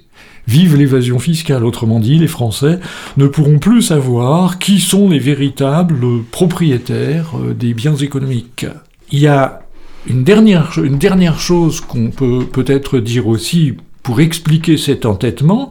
Vive 0.47 0.77
l'évasion 0.77 1.19
fiscale, 1.19 1.65
autrement 1.65 2.01
dit, 2.01 2.19
les 2.19 2.29
Français 2.29 2.79
ne 3.17 3.27
pourront 3.27 3.59
plus 3.59 3.83
savoir 3.83 4.59
qui 4.59 4.81
sont 4.81 5.09
les 5.09 5.19
véritables 5.19 6.23
propriétaires 6.31 7.33
euh, 7.37 7.55
des 7.55 7.75
biens 7.75 7.97
économiques. 7.97 8.67
Il 9.11 9.19
y 9.19 9.29
a 9.29 9.62
une 10.07 10.25
dernière, 10.25 11.39
chose 11.39 11.81
qu'on 11.81 12.11
peut 12.11 12.45
peut-être 12.45 12.99
dire 12.99 13.27
aussi 13.27 13.75
pour 14.03 14.21
expliquer 14.21 14.77
cet 14.77 15.07
entêtement, 15.07 15.71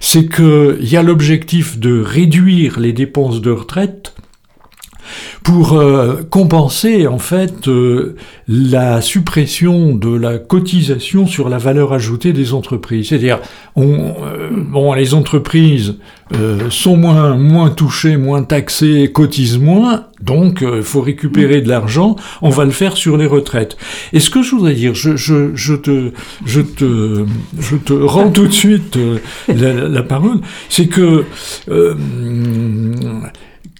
c'est 0.00 0.28
qu'il 0.28 0.78
y 0.88 0.96
a 0.96 1.02
l'objectif 1.02 1.78
de 1.78 2.02
réduire 2.02 2.78
les 2.78 2.92
dépenses 2.92 3.40
de 3.40 3.50
retraite 3.50 4.14
pour 5.42 5.72
euh, 5.72 6.22
compenser 6.28 7.06
en 7.06 7.18
fait 7.18 7.68
euh, 7.68 8.16
la 8.46 9.00
suppression 9.00 9.94
de 9.94 10.14
la 10.14 10.38
cotisation 10.38 11.26
sur 11.26 11.48
la 11.48 11.58
valeur 11.58 11.92
ajoutée 11.92 12.32
des 12.32 12.52
entreprises. 12.52 13.08
C'est-à-dire, 13.08 13.38
euh, 13.76 14.48
bon, 14.52 14.92
les 14.94 15.14
entreprises 15.14 15.96
sont 16.68 16.96
moins 16.96 17.36
moins 17.36 17.70
touchées, 17.70 18.16
moins 18.16 18.44
taxées, 18.44 19.10
cotisent 19.12 19.58
moins, 19.58 20.04
donc 20.22 20.62
il 20.62 20.84
faut 20.84 21.00
récupérer 21.00 21.60
de 21.60 21.68
l'argent. 21.68 22.14
On 22.40 22.50
va 22.50 22.64
le 22.64 22.70
faire 22.70 22.96
sur 22.96 23.16
les 23.16 23.26
retraites. 23.26 23.76
Et 24.12 24.20
ce 24.20 24.30
que 24.30 24.40
je 24.40 24.52
voudrais 24.52 24.74
dire, 24.74 24.94
je, 24.94 25.74
te 25.74 26.12
rends 27.92 28.30
tout 28.30 28.46
de 28.46 28.52
suite 28.52 28.96
la 29.48 30.02
parole, 30.04 30.38
c'est 30.68 30.86
que 30.86 31.24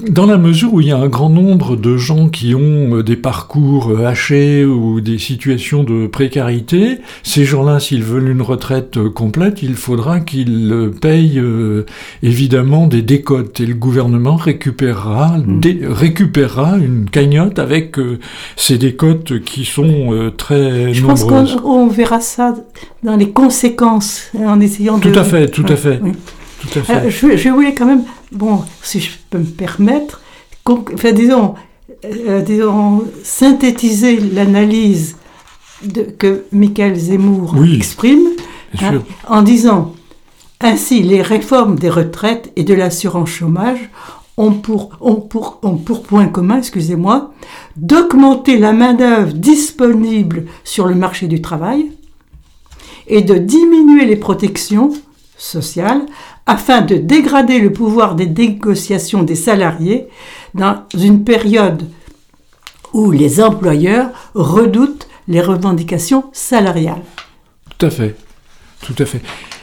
dans 0.09 0.27
la 0.27 0.39
mesure 0.39 0.73
où 0.75 0.81
il 0.81 0.89
y 0.89 0.93
a 0.93 0.97
un 0.97 1.09
grand 1.09 1.31
nombre 1.31 1.77
de 1.77 1.97
gens 1.97 2.29
qui 2.29 2.55
ont 2.55 2.97
euh, 2.97 3.03
des 3.03 3.17
parcours 3.17 3.91
euh, 3.91 4.07
hachés 4.07 4.65
ou 4.65 5.01
des 5.01 5.19
situations 5.19 5.85
de 5.85 6.07
précarité, 6.07 6.99
ces 7.23 7.45
gens-là, 7.45 7.81
s'ils 7.81 8.03
veulent 8.03 8.29
une 8.29 8.43
retraite 8.43 8.97
euh, 8.97 9.11
complète, 9.11 9.63
il 9.63 9.75
faudra 9.75 10.21
qu'ils 10.21 10.91
payent 11.01 11.43
évidemment 12.23 12.87
des 12.87 13.03
décotes 13.03 13.61
et 13.61 13.67
le 13.67 13.75
gouvernement 13.75 14.37
récupérera, 14.37 15.39
mmh. 15.39 15.61
récupérera 15.89 16.77
une 16.79 17.09
cagnotte 17.09 17.59
avec 17.59 17.97
ces 18.57 18.79
décotes 18.79 19.41
qui 19.41 19.65
sont 19.65 20.33
très 20.37 20.93
Je 20.93 21.03
nombreuses. 21.03 21.21
Je 21.21 21.27
pense 21.27 21.57
qu'on 21.57 21.89
verra 21.89 22.21
ça 22.21 22.55
dans 23.03 23.17
les 23.17 23.31
conséquences 23.31 24.31
hein, 24.39 24.47
en 24.49 24.61
essayant 24.61 24.99
tout 24.99 25.11
de... 25.11 25.19
À 25.19 25.25
fait, 25.25 25.49
tout 25.49 25.67
à 25.69 25.77
fait, 25.77 26.01
tout 26.61 26.79
à 26.79 26.83
fait. 26.83 27.11
je, 27.11 27.37
je 27.37 27.49
voulais 27.49 27.75
quand 27.75 27.87
même 27.87 28.03
bon, 28.33 28.63
si 28.83 29.01
je 29.01 29.11
peux 29.31 29.39
me 29.39 29.45
permettre, 29.45 30.21
enfin, 30.67 31.13
disons, 31.13 31.55
euh, 32.05 32.41
disons, 32.43 33.05
synthétiser 33.23 34.19
l'analyse 34.19 35.17
que 36.19 36.45
Michael 36.53 36.95
Zemmour 36.95 37.57
exprime 37.75 38.29
hein, 38.81 39.03
en 39.27 39.43
disant 39.43 39.95
ainsi 40.61 41.03
les 41.03 41.23
réformes 41.23 41.79
des 41.79 41.89
retraites 41.89 42.53
et 42.57 42.65
de 42.65 42.75
l'assurance 42.75 43.31
chômage 43.31 43.91
ont 44.37 44.53
pour, 44.53 44.91
ont 45.01 45.17
pour, 45.17 45.59
ont 45.63 45.77
pour 45.77 46.03
point 46.03 46.29
commun, 46.29 46.59
excusez-moi, 46.59 47.33
d'augmenter 47.77 48.59
la 48.59 48.73
main-d'œuvre 48.73 49.33
disponible 49.33 50.47
sur 50.65 50.87
le 50.87 50.95
marché 50.95 51.27
du 51.27 51.41
travail 51.43 51.93
et 53.07 53.23
de 53.23 53.35
diminuer 53.35 54.07
les 54.07 54.17
protections 54.17 54.93
sociales 55.37 56.03
afin 56.47 56.81
de 56.81 56.97
dégrader 56.97 57.61
le 57.61 57.73
pouvoir 57.73 58.15
des 58.15 58.27
négociations 58.27 59.23
des 59.23 59.35
salariés 59.35 60.09
dans 60.55 60.85
une 60.95 61.25
période 61.25 61.89
où 62.93 63.11
les 63.11 63.41
employeurs 63.41 64.09
redoutent 64.35 65.09
les 65.29 65.41
revendications 65.41 66.25
salariales. 66.33 67.03
Tout 67.79 67.87
à 67.87 67.91
fait, 67.91 68.17
tout 68.83 68.95
à 68.99 69.05
fait. 69.05 69.21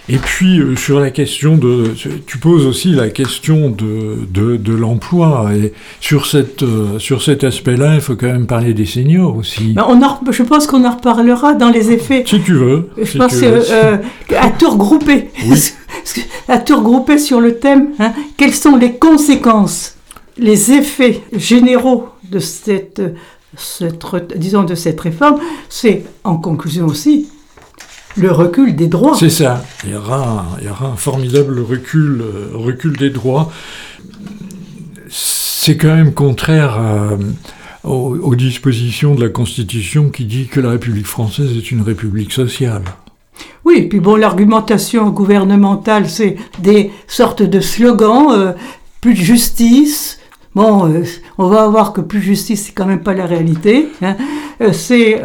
Et 0.09 0.17
puis 0.17 0.59
euh, 0.59 0.75
sur 0.77 0.99
la 1.01 1.11
question 1.11 1.57
de, 1.57 1.93
tu 2.25 2.37
poses 2.37 2.65
aussi 2.65 2.91
la 2.91 3.09
question 3.09 3.69
de, 3.69 4.25
de, 4.31 4.73
l'emploi 4.73 5.49
et 5.53 5.73
sur 5.99 6.25
cette 6.27 6.63
euh, 6.63 6.97
sur 6.97 7.21
cet 7.21 7.43
aspect-là, 7.43 7.95
il 7.95 8.01
faut 8.01 8.15
quand 8.15 8.27
même 8.27 8.47
parler 8.47 8.73
des 8.73 8.85
seniors 8.85 9.35
aussi. 9.35 9.73
Ben, 9.73 9.85
on 9.87 9.99
je 10.31 10.43
pense 10.43 10.65
qu'on 10.65 10.85
en 10.85 10.95
reparlera 10.95 11.55
dans 11.55 11.69
les 11.69 11.91
effets. 11.91 12.23
Si 12.25 12.41
tu 12.41 12.53
veux. 12.53 12.89
Je 13.01 13.17
pense 13.17 13.35
euh, 13.43 13.97
à 14.37 14.49
tout 14.51 14.69
regrouper, 14.69 15.29
à 16.47 16.57
tout 16.59 16.77
regrouper 16.77 17.17
sur 17.17 17.41
le 17.41 17.57
thème. 17.57 17.89
Hein, 17.99 18.13
quelles 18.37 18.53
sont 18.53 18.77
les 18.77 18.93
conséquences, 18.93 19.95
les 20.37 20.71
effets 20.71 21.21
généraux 21.35 22.07
de 22.31 22.39
cette, 22.39 23.01
cette 23.57 24.05
disons 24.37 24.63
de 24.63 24.75
cette 24.75 25.01
réforme? 25.01 25.39
C'est 25.67 26.05
en 26.23 26.37
conclusion 26.37 26.85
aussi 26.85 27.27
le 28.17 28.31
recul 28.31 28.75
des 28.75 28.87
droits. 28.87 29.15
C'est 29.15 29.29
ça. 29.29 29.63
Il 29.83 29.91
y, 29.91 29.95
aura, 29.95 30.45
il 30.59 30.67
y 30.67 30.69
aura 30.69 30.87
un 30.87 30.95
formidable 30.95 31.59
recul, 31.59 32.21
euh, 32.21 32.49
recul 32.53 32.97
des 32.97 33.09
droits. 33.09 33.51
C'est 35.09 35.77
quand 35.77 35.95
même 35.95 36.13
contraire 36.13 36.79
aux, 37.83 38.35
dispositions 38.35 39.15
de 39.15 39.23
la 39.23 39.29
Constitution 39.29 40.09
qui 40.09 40.25
dit 40.25 40.47
que 40.47 40.59
la 40.59 40.71
République 40.71 41.05
française 41.05 41.55
est 41.55 41.71
une 41.71 41.81
république 41.81 42.31
sociale. 42.31 42.83
Oui, 43.65 43.83
puis 43.83 43.99
bon, 43.99 44.15
l'argumentation 44.15 45.09
gouvernementale, 45.09 46.09
c'est 46.09 46.37
des 46.59 46.91
sortes 47.07 47.43
de 47.43 47.59
slogans, 47.59 48.31
euh, 48.31 48.51
plus 49.01 49.13
de 49.13 49.19
justice. 49.19 50.19
Bon, 50.55 50.89
euh, 50.89 51.03
on 51.37 51.47
va 51.47 51.67
voir 51.67 51.93
que 51.93 52.01
plus 52.01 52.19
de 52.19 52.25
justice, 52.25 52.65
c'est 52.67 52.71
quand 52.71 52.85
même 52.85 53.03
pas 53.03 53.13
la 53.13 53.25
réalité. 53.25 53.89
Hein. 54.01 54.15
c'est 54.71 55.21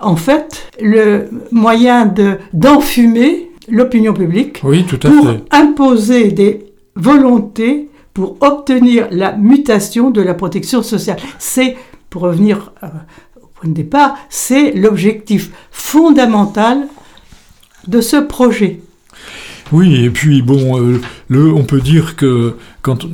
en 0.00 0.16
fait 0.16 0.70
le 0.80 1.28
moyen 1.50 2.06
de 2.06 2.38
d'enfumer 2.52 3.50
l'opinion 3.68 4.14
publique 4.14 4.60
oui, 4.64 4.84
tout 4.84 4.98
à 5.06 5.10
pour 5.10 5.26
fait. 5.26 5.44
imposer 5.50 6.28
des 6.32 6.66
volontés 6.96 7.88
pour 8.14 8.36
obtenir 8.40 9.06
la 9.12 9.36
mutation 9.36 10.10
de 10.10 10.20
la 10.20 10.34
protection 10.34 10.82
sociale. 10.82 11.18
C'est, 11.38 11.76
pour 12.10 12.22
revenir 12.22 12.72
euh, 12.82 12.88
au 13.40 13.46
point 13.46 13.70
de 13.70 13.74
départ, 13.74 14.16
c'est 14.28 14.72
l'objectif 14.72 15.50
fondamental 15.70 16.88
de 17.86 18.00
ce 18.00 18.16
projet. 18.16 18.80
Oui, 19.70 20.04
et 20.04 20.10
puis 20.10 20.42
bon, 20.42 20.80
euh, 20.80 21.00
on 21.30 21.64
peut 21.64 21.80
dire 21.80 22.16
que 22.16 22.56
quand 22.82 23.06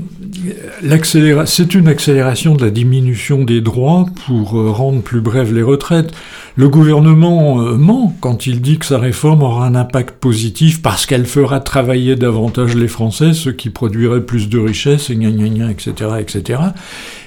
c'est 1.05 1.75
une 1.75 1.89
accélération 1.89 2.55
de 2.55 2.65
la 2.65 2.71
diminution 2.71 3.45
des 3.45 3.61
droits 3.61 4.07
pour 4.27 4.59
euh, 4.59 4.71
rendre 4.71 5.03
plus 5.03 5.21
brèves 5.21 5.53
les 5.55 5.63
retraites. 5.63 6.13
Le 6.57 6.69
gouvernement 6.69 7.61
euh, 7.61 7.77
ment 7.77 8.15
quand 8.21 8.47
il 8.47 8.61
dit 8.61 8.79
que 8.79 8.87
sa 8.87 8.99
réforme 8.99 9.43
aura 9.43 9.67
un 9.67 9.75
impact 9.75 10.19
positif 10.21 10.83
parce 10.83 11.07
qu'elle 11.07 11.27
fera 11.27 11.61
travailler 11.61 12.17
davantage 12.17 12.77
les 12.77 12.89
Français, 12.89 13.33
ce 13.33 13.51
qui 13.51 13.71
produirait 13.71 14.21
plus 14.21 14.49
de 14.49 14.59
richesses, 14.59 15.11
et 15.11 15.15
etc., 15.15 15.93
etc. 16.21 16.61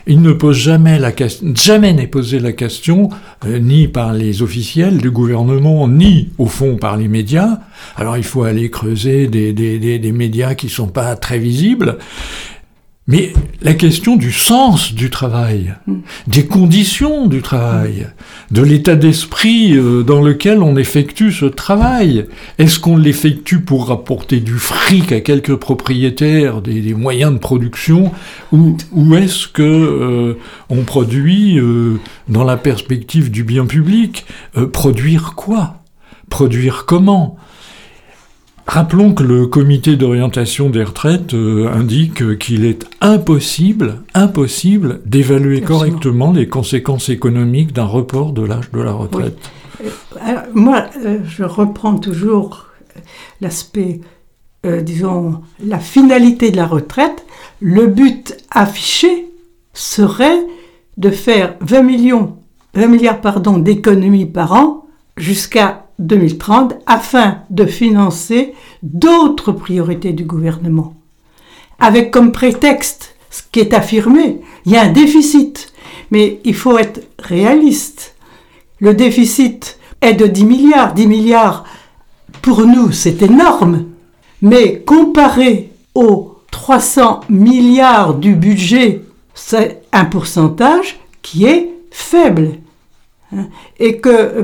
Il 0.09 0.21
ne 0.21 0.31
pose 0.31 0.55
jamais 0.55 0.99
la 0.99 1.11
question, 1.11 1.51
jamais 1.53 1.91
n'est 1.91 2.07
posé 2.07 2.39
la 2.39 2.53
question, 2.53 3.09
euh, 3.45 3.59
ni 3.59 3.87
par 3.87 4.13
les 4.13 4.41
officiels 4.41 4.99
du 4.99 5.11
gouvernement, 5.11 5.87
ni 5.87 6.29
au 6.37 6.45
fond 6.45 6.77
par 6.77 6.95
les 6.95 7.09
médias. 7.09 7.59
Alors 7.97 8.15
il 8.15 8.23
faut 8.23 8.43
aller 8.43 8.69
creuser 8.69 9.27
des, 9.27 9.51
des 9.51 10.11
médias 10.11 10.55
qui 10.55 10.69
sont 10.69 10.76
pas 10.85 11.15
très 11.15 11.39
visibles. 11.39 11.97
Mais 13.09 13.31
la 13.61 13.73
question 13.73 14.17
du 14.17 14.33
sens 14.33 14.93
du 14.93 15.09
travail, 15.09 15.75
mm. 15.87 15.95
des 16.27 16.45
conditions 16.45 17.27
du 17.27 17.41
travail, 17.41 18.07
de 18.51 18.61
l'état 18.61 18.95
d'esprit 18.95 19.77
euh, 19.77 20.03
dans 20.03 20.21
lequel 20.21 20.61
on 20.61 20.75
effectue 20.75 21.31
ce 21.31 21.45
travail, 21.45 22.25
est-ce 22.57 22.81
qu'on 22.81 22.97
l'effectue 22.97 23.61
pour 23.61 23.87
rapporter 23.87 24.41
du 24.41 24.55
fric 24.55 25.13
à 25.13 25.21
quelques 25.21 25.55
propriétaires 25.55 26.61
des, 26.61 26.93
moyens 26.93 27.31
de 27.31 27.37
production, 27.37 28.11
ou, 28.51 28.75
ou 28.91 29.15
est-ce 29.15 29.47
que 29.47 29.63
euh, 29.63 30.37
on 30.69 30.83
produit 30.83 31.57
euh, 31.59 31.99
dans 32.27 32.43
la 32.43 32.57
perspective 32.57 33.31
du 33.31 33.45
bien 33.45 33.65
public 33.65 34.25
Produire 34.73 35.33
quoi? 35.35 35.75
Produire 36.29 36.85
comment? 36.85 37.37
Rappelons 38.67 39.13
que 39.13 39.23
le 39.23 39.47
comité 39.47 39.95
d'orientation 39.95 40.69
des 40.69 40.83
retraites 40.83 41.33
euh, 41.33 41.71
indique 41.73 42.37
qu'il 42.37 42.65
est 42.65 42.85
impossible, 42.99 44.03
impossible 44.13 44.99
d'évaluer 45.05 45.61
correctement 45.61 46.33
les 46.33 46.49
conséquences 46.49 47.07
économiques 47.07 47.71
d'un 47.71 47.85
report 47.85 48.33
de 48.33 48.43
l'âge 48.43 48.69
de 48.73 48.81
la 48.81 48.91
retraite. 48.91 49.37
Euh, 49.81 50.35
moi, 50.53 50.85
euh, 51.05 51.19
je 51.25 51.45
reprends 51.45 51.97
toujours 51.97 52.65
l'aspect, 53.39 54.01
disons, 54.81 55.39
la 55.63 55.79
finalité 55.79 56.51
de 56.51 56.57
la 56.57 56.65
retraite. 56.65 57.25
Le 57.61 57.87
but 57.87 58.35
affiché 58.51 59.29
serait 59.73 60.45
de 60.97 61.09
faire 61.09 61.55
20 61.61 61.83
millions, 61.83 62.35
20 62.73 62.87
milliards 62.87 63.21
pardon, 63.21 63.59
d'économies 63.59 64.25
par 64.25 64.51
an 64.53 64.87
jusqu'à 65.15 65.86
2030 65.99 66.75
afin 66.85 67.39
de 67.49 67.65
financer 67.65 68.53
d'autres 68.83 69.51
priorités 69.51 70.13
du 70.13 70.23
gouvernement. 70.23 70.93
Avec 71.79 72.11
comme 72.11 72.31
prétexte 72.31 73.15
ce 73.29 73.41
qui 73.51 73.59
est 73.59 73.73
affirmé, 73.73 74.41
il 74.65 74.71
y 74.71 74.77
a 74.77 74.83
un 74.83 74.91
déficit, 74.91 75.73
mais 76.11 76.39
il 76.43 76.55
faut 76.55 76.77
être 76.77 77.01
réaliste. 77.19 78.15
Le 78.79 78.93
déficit 78.93 79.79
est 80.01 80.13
de 80.13 80.27
10 80.27 80.45
milliards. 80.45 80.93
10 80.93 81.07
milliards, 81.07 81.65
pour 82.41 82.65
nous, 82.65 82.91
c'est 82.91 83.21
énorme, 83.21 83.85
mais 84.41 84.79
comparé 84.79 85.71
aux 85.95 86.37
300 86.51 87.21
milliards 87.29 88.13
du 88.13 88.33
budget, 88.33 89.01
c'est 89.33 89.81
un 89.91 90.05
pourcentage 90.05 90.99
qui 91.21 91.45
est 91.45 91.71
faible. 91.91 92.59
Hein, 93.35 93.47
et 93.79 93.97
que, 93.97 94.09
euh, 94.09 94.43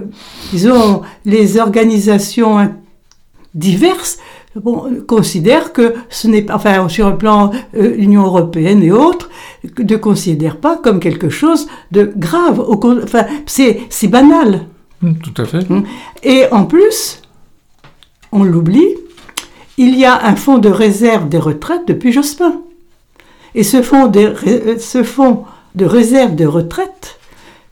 disons, 0.51 1.01
les 1.25 1.57
organisations 1.57 2.73
diverses 3.53 4.17
bon, 4.55 5.03
considèrent 5.07 5.73
que 5.73 5.93
ce 6.09 6.27
n'est 6.27 6.41
pas, 6.41 6.55
enfin, 6.55 6.89
sur 6.89 7.09
le 7.09 7.17
plan 7.17 7.51
euh, 7.75 7.95
Union 7.97 8.23
européenne 8.23 8.83
et 8.83 8.91
autres, 8.91 9.29
ne 9.77 9.95
considèrent 9.95 10.57
pas 10.57 10.77
comme 10.77 10.99
quelque 10.99 11.29
chose 11.29 11.67
de 11.91 12.11
grave. 12.15 12.63
Enfin, 13.03 13.25
c'est, 13.45 14.07
banal. 14.07 14.65
Mmh, 15.01 15.13
tout 15.15 15.41
à 15.41 15.45
fait. 15.45 15.69
Mmh. 15.69 15.83
Et 16.23 16.45
en 16.51 16.65
plus, 16.65 17.21
on 18.31 18.43
l'oublie, 18.43 18.95
il 19.77 19.97
y 19.97 20.05
a 20.05 20.25
un 20.25 20.35
fonds 20.35 20.57
de 20.57 20.69
réserve 20.69 21.29
des 21.29 21.39
retraites 21.39 21.87
depuis 21.87 22.11
Jospin. 22.11 22.61
Et 23.55 23.63
ce 23.63 23.81
fonds 23.81 24.07
de, 24.07 24.33
ce 24.79 25.03
fonds 25.03 25.45
de 25.75 25.85
réserve 25.85 26.35
de 26.35 26.45
retraite, 26.45 27.19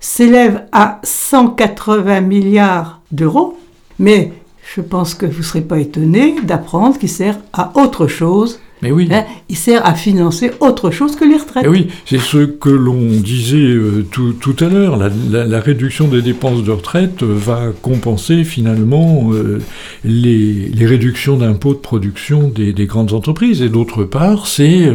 s'élève 0.01 0.65
à 0.73 0.99
180 1.03 2.19
milliards 2.21 2.99
d'euros, 3.11 3.57
mais 3.99 4.33
je 4.75 4.81
pense 4.81 5.13
que 5.13 5.25
vous 5.25 5.39
ne 5.39 5.43
serez 5.43 5.61
pas 5.61 5.79
étonné 5.79 6.35
d'apprendre 6.41 6.97
qu'il 6.97 7.09
sert 7.09 7.37
à 7.53 7.71
autre 7.75 8.07
chose 8.07 8.59
mais 8.81 8.91
oui. 8.91 9.07
Hein, 9.11 9.25
il 9.49 9.55
sert 9.55 9.85
à 9.85 9.93
financer 9.93 10.51
autre 10.59 10.89
chose 10.91 11.15
que 11.15 11.23
les 11.25 11.37
retraites. 11.37 11.67
Oui, 11.67 11.87
c'est 12.05 12.19
ce 12.19 12.45
que 12.45 12.69
l'on 12.69 13.05
disait 13.05 13.57
euh, 13.57 14.05
tout, 14.09 14.33
tout, 14.33 14.55
à 14.59 14.69
l'heure. 14.69 14.97
La, 14.97 15.45
la, 15.45 15.59
réduction 15.59 16.07
des 16.07 16.21
dépenses 16.21 16.63
de 16.63 16.71
retraite 16.71 17.21
euh, 17.21 17.33
va 17.35 17.67
compenser 17.81 18.43
finalement 18.43 19.31
euh, 19.33 19.61
les, 20.03 20.69
les, 20.73 20.85
réductions 20.85 21.37
d'impôts 21.37 21.73
de 21.73 21.79
production 21.79 22.47
des, 22.47 22.73
des, 22.73 22.85
grandes 22.87 23.13
entreprises. 23.13 23.61
Et 23.61 23.69
d'autre 23.69 24.03
part, 24.03 24.47
c'est 24.47 24.91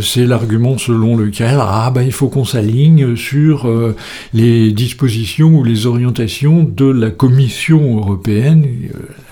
c'est 0.00 0.24
l'argument 0.24 0.78
selon 0.78 1.16
lequel 1.16 1.58
ah 1.60 1.90
ben 1.94 2.02
il 2.02 2.12
faut 2.12 2.28
qu'on 2.28 2.44
s'aligne 2.44 3.16
sur 3.16 3.68
les 4.32 4.72
dispositions 4.72 5.58
ou 5.58 5.64
les 5.64 5.86
orientations 5.86 6.64
de 6.64 6.86
la 6.86 7.10
Commission 7.10 7.98
européenne 7.98 8.66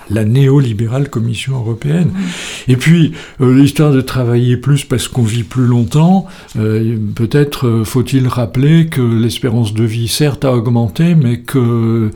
la 0.09 0.25
néolibérale 0.25 1.09
Commission 1.09 1.55
européenne. 1.55 2.11
Et 2.67 2.75
puis, 2.75 3.13
euh, 3.41 3.53
l'histoire 3.53 3.91
de 3.91 4.01
travailler 4.01 4.57
plus 4.57 4.83
parce 4.85 5.07
qu'on 5.07 5.23
vit 5.23 5.43
plus 5.43 5.65
longtemps, 5.65 6.25
euh, 6.57 6.97
peut-être 7.15 7.67
euh, 7.67 7.83
faut-il 7.83 8.27
rappeler 8.27 8.87
que 8.87 9.01
l'espérance 9.01 9.73
de 9.73 9.83
vie, 9.83 10.07
certes, 10.07 10.45
a 10.45 10.53
augmenté, 10.53 11.15
mais 11.15 11.39
que 11.39 12.11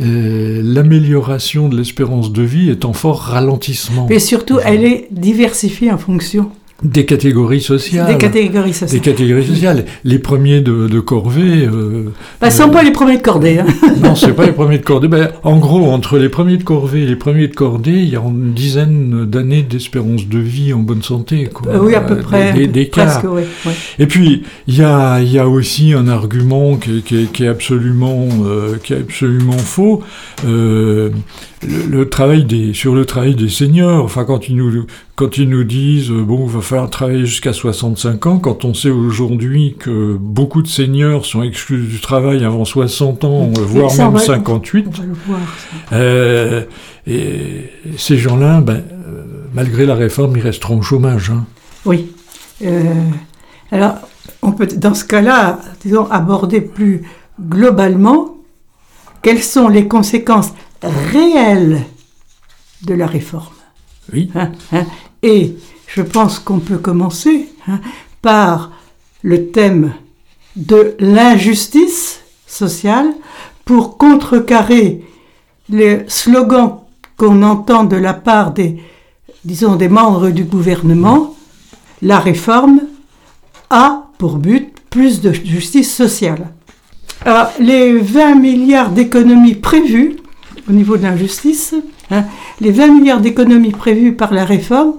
l'amélioration 0.00 1.68
de 1.68 1.76
l'espérance 1.76 2.32
de 2.32 2.42
vie 2.42 2.70
est 2.70 2.84
en 2.84 2.92
fort 2.92 3.20
ralentissement. 3.20 4.06
Et 4.10 4.18
surtout, 4.18 4.58
elle 4.64 4.84
est 4.84 5.08
diversifiée 5.10 5.90
en 5.90 5.98
fonction 5.98 6.50
des 6.82 7.04
catégories 7.04 7.60
sociales. 7.60 8.06
Des 8.06 8.18
catégories 8.18 8.72
sociales. 8.72 9.00
Des 9.00 9.10
catégories 9.10 9.46
sociales. 9.46 9.84
Les 10.04 10.20
premiers 10.20 10.60
de, 10.60 10.86
de 10.86 11.00
corvée. 11.00 11.66
Euh, 11.66 12.12
bah, 12.40 12.52
sont 12.52 12.70
pas 12.70 12.84
les 12.84 12.92
premiers 12.92 13.16
de 13.16 13.22
cordée. 13.22 13.58
Hein. 13.58 13.66
non, 14.00 14.14
c'est 14.14 14.32
pas 14.32 14.46
les 14.46 14.52
premiers 14.52 14.78
de 14.78 14.84
cordée. 14.84 15.08
Ben, 15.08 15.30
en 15.42 15.58
gros, 15.58 15.90
entre 15.90 16.18
les 16.18 16.28
premiers 16.28 16.56
de 16.56 16.62
corvée 16.62 17.02
et 17.02 17.06
les 17.06 17.16
premiers 17.16 17.48
de 17.48 17.54
cordée, 17.54 17.90
il 17.90 18.08
y 18.08 18.14
a 18.14 18.20
une 18.20 18.52
dizaine 18.52 19.24
d'années 19.24 19.62
d'espérance 19.62 20.28
de 20.28 20.38
vie 20.38 20.72
en 20.72 20.78
bonne 20.78 21.02
santé. 21.02 21.48
Quoi. 21.52 21.72
Euh, 21.72 21.78
oui, 21.82 21.96
à 21.96 22.00
peu 22.00 22.18
près. 22.18 22.52
Des, 22.52 22.68
des 22.68 22.84
presque, 22.84 23.24
oui, 23.24 23.42
Et 23.98 24.06
puis, 24.06 24.44
il 24.68 24.76
y 24.76 24.84
a, 24.84 25.20
y 25.20 25.40
a 25.40 25.48
aussi 25.48 25.94
un 25.94 26.06
argument 26.06 26.76
qui, 26.76 27.02
qui, 27.02 27.26
qui 27.26 27.42
est 27.42 27.48
absolument, 27.48 28.28
euh, 28.44 28.76
qui 28.80 28.92
est 28.92 28.98
absolument 28.98 29.58
faux. 29.58 30.04
Euh, 30.46 31.10
le, 31.66 32.08
travail 32.08 32.44
des, 32.44 32.72
sur 32.72 32.94
le 32.94 33.04
travail 33.04 33.34
des 33.34 33.48
seniors, 33.48 34.04
enfin 34.04 34.24
quand 34.24 34.48
ils 34.48 34.56
nous, 34.56 34.86
quand 35.18 35.36
ils 35.36 35.48
nous 35.48 35.64
disent 35.64 36.12
euh, 36.12 36.22
bon, 36.22 36.46
il 36.46 36.52
va 36.52 36.60
falloir 36.60 36.88
travailler 36.88 37.26
jusqu'à 37.26 37.52
65 37.52 38.26
ans, 38.26 38.38
quand 38.38 38.64
on 38.64 38.72
sait 38.72 38.88
aujourd'hui 38.88 39.74
que 39.76 40.16
beaucoup 40.16 40.62
de 40.62 40.68
seniors 40.68 41.26
sont 41.26 41.42
exclus 41.42 41.88
du 41.88 42.00
travail 42.00 42.44
avant 42.44 42.64
60 42.64 43.24
ans, 43.24 43.50
voire 43.52 43.92
même 43.96 44.16
58, 44.16 44.86
euh, 45.92 46.62
et 47.08 47.68
ces 47.96 48.16
gens-là, 48.16 48.60
ben, 48.60 48.74
euh, 48.74 49.24
malgré 49.52 49.86
la 49.86 49.96
réforme, 49.96 50.36
ils 50.36 50.42
resteront 50.42 50.78
au 50.78 50.82
chômage. 50.82 51.30
Hein. 51.30 51.46
Oui. 51.84 52.12
alors, 53.72 53.96
on 54.42 54.52
peut, 54.52 54.68
dans 54.68 54.94
ce 54.94 55.04
cas-là, 55.04 55.58
disons, 55.82 56.08
aborder 56.12 56.60
plus 56.60 57.02
globalement 57.40 58.36
quelles 59.22 59.42
sont 59.42 59.66
les 59.66 59.88
conséquences 59.88 60.52
réelle 60.80 61.82
de 62.82 62.94
la 62.94 63.08
réforme? 63.08 63.54
Oui. 64.12 64.30
Hein, 64.34 64.52
hein. 64.72 64.86
Et 65.22 65.56
je 65.86 66.02
pense 66.02 66.38
qu'on 66.38 66.58
peut 66.60 66.78
commencer 66.78 67.48
hein, 67.66 67.80
par 68.22 68.72
le 69.22 69.50
thème 69.50 69.92
de 70.56 70.94
l'injustice 70.98 72.20
sociale 72.46 73.08
pour 73.64 73.98
contrecarrer 73.98 75.02
les 75.68 76.04
slogans 76.08 76.80
qu'on 77.16 77.42
entend 77.42 77.84
de 77.84 77.96
la 77.96 78.14
part 78.14 78.52
des, 78.52 78.78
disons, 79.44 79.76
des 79.76 79.88
membres 79.88 80.30
du 80.30 80.44
gouvernement. 80.44 81.34
La 82.00 82.18
réforme 82.20 82.80
a 83.70 84.04
pour 84.18 84.36
but 84.36 84.72
plus 84.90 85.20
de 85.20 85.32
justice 85.32 85.94
sociale. 85.94 86.48
Alors, 87.24 87.48
les 87.58 87.98
20 87.98 88.36
milliards 88.36 88.90
d'économies 88.90 89.56
prévues 89.56 90.16
au 90.68 90.72
niveau 90.72 90.96
de 90.96 91.02
l'injustice, 91.02 91.74
hein, 92.10 92.24
les 92.60 92.70
20 92.70 92.88
milliards 92.88 93.20
d'économies 93.20 93.72
prévues 93.72 94.14
par 94.14 94.32
la 94.32 94.44
réforme 94.44 94.94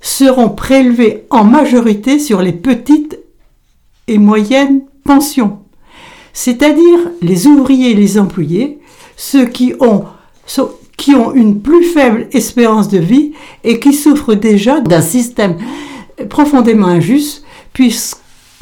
seront 0.00 0.50
prélevés 0.50 1.24
en 1.30 1.44
majorité 1.44 2.18
sur 2.18 2.42
les 2.42 2.52
petites 2.52 3.18
et 4.08 4.18
moyennes 4.18 4.82
pensions, 5.04 5.58
c'est-à-dire 6.32 6.98
les 7.22 7.46
ouvriers 7.46 7.90
et 7.90 7.94
les 7.94 8.18
employés, 8.18 8.78
ceux 9.16 9.46
qui 9.46 9.74
ont 9.80 10.04
qui 10.96 11.14
ont 11.14 11.34
une 11.34 11.60
plus 11.60 11.84
faible 11.84 12.26
espérance 12.32 12.88
de 12.88 12.98
vie 12.98 13.32
et 13.64 13.78
qui 13.80 13.92
souffrent 13.92 14.34
déjà 14.34 14.80
d'un 14.80 15.02
système 15.02 15.56
profondément 16.30 16.86
injuste 16.86 17.44
puisque 17.72 18.16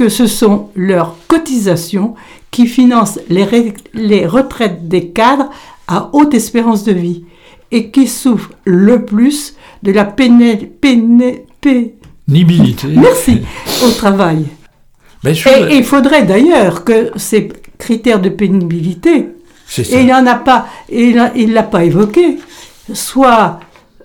ce 0.08 0.26
sont 0.26 0.70
leurs 0.74 1.16
cotisations 1.28 2.14
qui 2.50 2.66
financent 2.66 3.20
les, 3.28 4.26
retraites 4.26 4.88
des 4.88 5.08
cadres 5.08 5.50
à 5.86 6.10
haute 6.12 6.34
espérance 6.34 6.84
de 6.84 6.92
vie 6.92 7.24
et 7.70 7.90
qui 7.90 8.06
souffrent 8.06 8.52
le 8.64 9.04
plus 9.04 9.54
de 9.82 9.92
la 9.92 10.04
pénibilité 10.04 11.94
Merci. 12.28 13.42
au 13.84 13.90
travail. 13.90 14.46
et 15.24 15.76
il 15.76 15.84
faudrait 15.84 16.24
d'ailleurs 16.24 16.84
que 16.84 17.10
ces 17.16 17.48
critères 17.78 18.20
de 18.20 18.28
pénibilité 18.28 19.28
et 19.78 20.00
il 20.00 20.06
n'en 20.06 20.26
a 20.26 20.36
pas, 20.36 20.68
il 20.90 21.16
ne 21.16 21.52
l'a 21.52 21.62
pas 21.62 21.84
évoqué, 21.84 22.36
soit 22.92 23.60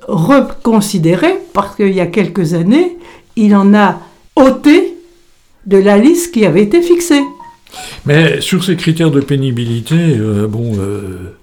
reconsidéré 0.08 1.38
parce 1.54 1.76
qu'il 1.76 1.93
y 1.93 2.00
a 2.00 2.08
quelques 2.08 2.54
années, 2.54 2.98
il 3.36 3.56
en 3.56 3.74
a 3.74 4.00
ôté 4.36 4.95
de 5.65 5.78
la 5.78 5.98
liste 5.98 6.34
qui 6.34 6.45
avait 6.45 6.63
été 6.63 6.82
fixée. 6.82 7.22
Mais 8.06 8.41
sur 8.41 8.63
ces 8.63 8.76
critères 8.76 9.12
de 9.12 9.19
pénibilité, 9.19 9.95
euh, 9.95 10.48
bon, 10.48 10.72
euh, 10.80 11.36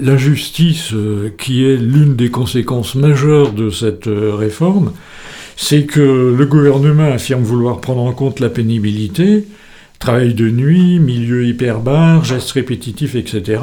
la 0.00 0.16
justice, 0.16 0.94
qui 1.38 1.64
est 1.64 1.76
l'une 1.76 2.16
des 2.16 2.30
conséquences 2.30 2.94
majeures 2.94 3.52
de 3.52 3.70
cette 3.70 4.08
réforme, 4.08 4.92
c'est 5.56 5.84
que 5.84 6.34
le 6.36 6.46
gouvernement 6.46 7.12
affirme 7.12 7.42
vouloir 7.42 7.80
prendre 7.80 8.02
en 8.02 8.12
compte 8.12 8.40
la 8.40 8.48
pénibilité, 8.48 9.44
travail 10.00 10.32
de 10.32 10.48
nuit, 10.48 10.98
milieu 10.98 11.44
hyperbare, 11.44 12.24
gestes 12.24 12.52
répétitifs, 12.52 13.14
etc. 13.14 13.62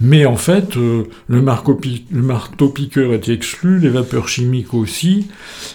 Mais 0.00 0.24
en 0.24 0.36
fait, 0.36 0.76
euh, 0.76 1.02
le, 1.26 1.42
marteau-piqueur 1.42 3.12
est 3.12 3.28
exclu, 3.28 3.80
les 3.80 3.88
vapeurs 3.88 4.28
chimiques 4.28 4.72
aussi. 4.72 5.26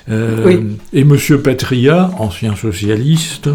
Euh, 0.10 0.62
et 0.93 1.02
M. 1.02 1.17
Patria, 1.43 2.10
ancien 2.17 2.56
socialiste, 2.56 3.50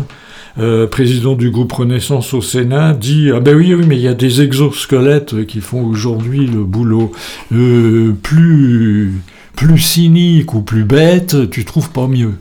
euh, 0.58 0.86
président 0.86 1.34
du 1.34 1.50
groupe 1.50 1.72
Renaissance 1.72 2.34
au 2.34 2.42
Sénat, 2.42 2.92
dit 2.94 3.30
Ah 3.34 3.40
ben 3.40 3.56
oui, 3.56 3.74
oui, 3.74 3.84
mais 3.86 3.96
il 3.96 4.02
y 4.02 4.08
a 4.08 4.14
des 4.14 4.42
exosquelettes 4.42 5.46
qui 5.46 5.60
font 5.60 5.84
aujourd'hui 5.84 6.46
le 6.46 6.64
boulot 6.64 7.12
plus, 7.50 9.12
plus 9.56 9.78
cynique 9.78 10.54
ou 10.54 10.62
plus 10.62 10.84
bête, 10.84 11.50
tu 11.50 11.64
trouves 11.64 11.90
pas 11.90 12.06
mieux. 12.06 12.34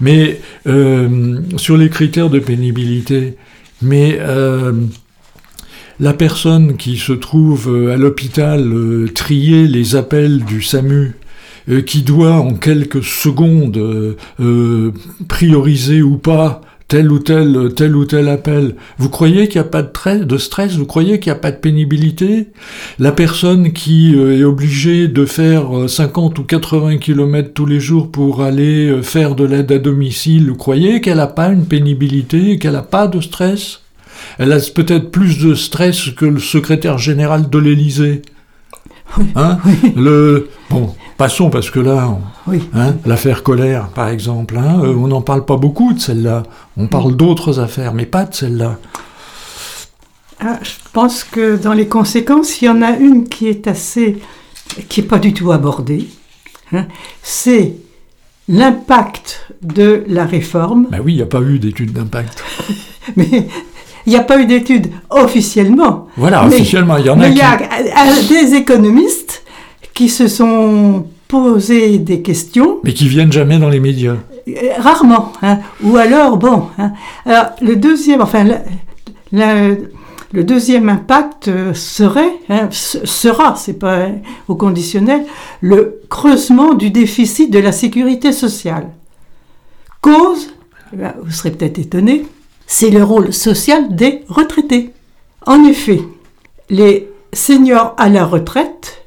Mais 0.00 0.40
euh, 0.66 1.38
sur 1.56 1.76
les 1.76 1.88
critères 1.88 2.28
de 2.30 2.38
pénibilité, 2.40 3.36
mais 3.80 4.18
euh, 4.20 4.72
la 6.00 6.12
personne 6.12 6.76
qui 6.76 6.96
se 6.96 7.12
trouve 7.12 7.68
euh, 7.70 7.94
à 7.94 7.96
l'hôpital 7.96 8.68
trier 9.14 9.68
les 9.68 9.94
appels 9.96 10.44
du 10.44 10.62
SAMU, 10.62 11.14
qui 11.86 12.02
doit 12.02 12.40
en 12.40 12.54
quelques 12.54 13.04
secondes 13.04 14.16
prioriser 15.28 16.02
ou 16.02 16.16
pas 16.16 16.60
tel 16.92 17.10
ou 17.10 17.20
tel, 17.20 17.72
tel 17.74 17.96
ou 17.96 18.04
tel 18.04 18.28
appel. 18.28 18.74
Vous 18.98 19.08
croyez 19.08 19.48
qu'il 19.48 19.62
n'y 19.62 19.66
a 19.66 19.70
pas 19.70 19.80
de, 19.80 20.24
de 20.24 20.36
stress? 20.36 20.76
Vous 20.76 20.84
croyez 20.84 21.20
qu'il 21.20 21.32
n'y 21.32 21.38
a 21.38 21.40
pas 21.40 21.50
de 21.50 21.56
pénibilité? 21.56 22.48
La 22.98 23.12
personne 23.12 23.72
qui 23.72 24.14
euh, 24.14 24.38
est 24.38 24.44
obligée 24.44 25.08
de 25.08 25.24
faire 25.24 25.88
50 25.88 26.38
euh, 26.38 26.42
ou 26.42 26.44
80 26.44 26.98
km 26.98 27.54
tous 27.54 27.64
les 27.64 27.80
jours 27.80 28.10
pour 28.10 28.42
aller 28.42 28.90
euh, 28.90 29.00
faire 29.00 29.34
de 29.34 29.44
l'aide 29.44 29.72
à 29.72 29.78
domicile, 29.78 30.50
vous 30.50 30.56
croyez 30.56 31.00
qu'elle 31.00 31.16
n'a 31.16 31.28
pas 31.28 31.48
une 31.48 31.64
pénibilité, 31.64 32.58
qu'elle 32.58 32.72
n'a 32.72 32.82
pas 32.82 33.06
de 33.06 33.22
stress? 33.22 33.80
Elle 34.38 34.52
a 34.52 34.58
peut-être 34.58 35.10
plus 35.10 35.38
de 35.38 35.54
stress 35.54 36.10
que 36.10 36.26
le 36.26 36.40
secrétaire 36.40 36.98
général 36.98 37.48
de 37.48 37.58
l'Élysée. 37.58 38.20
Hein? 39.34 39.58
Le, 39.96 40.50
bon, 40.68 40.94
Passons, 41.22 41.50
parce 41.50 41.70
que 41.70 41.78
là, 41.78 42.18
hein, 42.74 42.94
l'affaire 43.06 43.44
colère, 43.44 43.90
par 43.90 44.08
exemple, 44.08 44.58
hein, 44.58 44.80
euh, 44.82 44.92
on 44.92 45.06
n'en 45.06 45.20
parle 45.20 45.44
pas 45.44 45.56
beaucoup 45.56 45.92
de 45.92 46.00
celle-là. 46.00 46.42
On 46.76 46.88
parle 46.88 47.14
d'autres 47.14 47.60
affaires, 47.60 47.94
mais 47.94 48.06
pas 48.06 48.24
de 48.24 48.34
celle-là. 48.34 48.80
Ah, 50.40 50.58
je 50.64 50.72
pense 50.92 51.22
que 51.22 51.54
dans 51.54 51.74
les 51.74 51.86
conséquences, 51.86 52.60
il 52.60 52.64
y 52.64 52.68
en 52.68 52.82
a 52.82 52.96
une 52.96 53.28
qui 53.28 53.46
est 53.46 53.68
assez, 53.68 54.18
qui 54.88 54.98
est 54.98 55.04
pas 55.04 55.20
du 55.20 55.32
tout 55.32 55.52
abordée. 55.52 56.08
Hein. 56.72 56.86
c'est 57.22 57.76
l'impact 58.48 59.46
de 59.62 60.02
la 60.08 60.24
réforme. 60.24 60.88
Ben 60.90 61.00
oui, 61.04 61.12
il 61.12 61.16
n'y 61.18 61.22
a 61.22 61.26
pas 61.26 61.40
eu 61.40 61.60
d'étude 61.60 61.92
d'impact. 61.92 62.42
mais 63.16 63.46
il 64.06 64.10
n'y 64.10 64.16
a 64.16 64.24
pas 64.24 64.40
eu 64.40 64.46
d'étude 64.46 64.88
officiellement. 65.08 66.08
Voilà, 66.16 66.44
officiellement, 66.44 66.96
il 66.96 67.06
y 67.06 67.10
en 67.10 67.20
a. 67.20 67.28
Mais 67.28 67.30
il 67.30 67.36
y 67.36 67.42
a 67.42 67.60
des 68.28 68.56
économistes 68.56 69.41
qui 69.94 70.08
se 70.08 70.28
sont 70.28 71.06
posé 71.28 71.98
des 71.98 72.22
questions. 72.22 72.78
Mais 72.84 72.92
qui 72.92 73.08
viennent 73.08 73.32
jamais 73.32 73.58
dans 73.58 73.68
les 73.68 73.80
médias. 73.80 74.16
Euh, 74.48 74.52
rarement. 74.78 75.32
Hein. 75.42 75.60
Ou 75.82 75.96
alors, 75.96 76.36
bon. 76.36 76.64
Hein. 76.78 76.92
Alors, 77.24 77.50
le 77.60 77.76
deuxième, 77.76 78.20
enfin, 78.20 78.44
le 79.32 80.44
deuxième 80.44 80.88
impact 80.88 81.48
euh, 81.48 81.74
serait, 81.74 82.34
hein, 82.48 82.68
sera, 82.70 83.54
c'est 83.56 83.78
pas 83.78 84.08
au 84.48 84.54
conditionnel, 84.54 85.24
le 85.60 86.00
creusement 86.08 86.74
du 86.74 86.90
déficit 86.90 87.52
de 87.52 87.58
la 87.58 87.72
sécurité 87.72 88.32
sociale. 88.32 88.88
Cause, 90.00 90.54
vous 90.92 91.30
serez 91.30 91.52
peut-être 91.52 91.78
étonné, 91.78 92.26
c'est 92.66 92.90
le 92.90 93.04
rôle 93.04 93.32
social 93.32 93.94
des 93.94 94.22
retraités. 94.28 94.92
En 95.46 95.64
effet, 95.64 96.00
les 96.70 97.08
seniors 97.32 97.94
à 97.98 98.08
la 98.08 98.24
retraite 98.24 99.01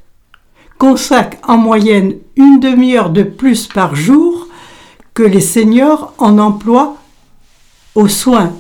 consacrent 0.78 1.38
en 1.48 1.58
moyenne 1.58 2.16
une 2.36 2.60
demi-heure 2.60 3.10
de 3.10 3.24
plus 3.24 3.68
par 3.68 3.96
jour 3.96 4.48
que 5.14 5.24
les 5.24 5.42
seniors 5.42 6.14
en 6.18 6.38
emploi 6.38 6.98
aux 7.96 8.08
soins 8.08 8.54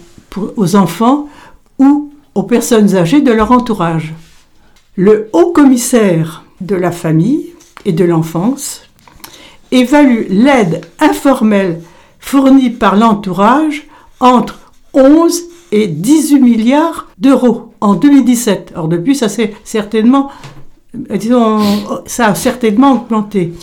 aux 0.55 0.75
enfants 0.75 1.29
ou 1.79 2.11
aux 2.33 2.43
personnes 2.43 2.95
âgées 2.95 3.21
de 3.21 3.31
leur 3.31 3.51
entourage. 3.51 4.13
Le 4.95 5.29
haut 5.33 5.51
commissaire 5.51 6.43
de 6.61 6.75
la 6.75 6.91
famille 6.91 7.53
et 7.85 7.91
de 7.91 8.05
l'enfance 8.05 8.83
évalue 9.71 10.25
l'aide 10.29 10.81
informelle 10.99 11.81
fournie 12.19 12.69
par 12.69 12.95
l'entourage 12.95 13.87
entre 14.19 14.59
11 14.93 15.43
et 15.71 15.87
18 15.87 16.39
milliards 16.39 17.07
d'euros 17.17 17.73
en 17.81 17.95
2017. 17.95 18.73
Or 18.75 18.87
depuis, 18.87 19.15
ça 19.15 19.29
s'est 19.29 19.53
certainement 19.63 20.29
disons, 21.09 21.59
ça 22.05 22.27
a 22.27 22.35
certainement 22.35 22.93
augmenté. 22.93 23.53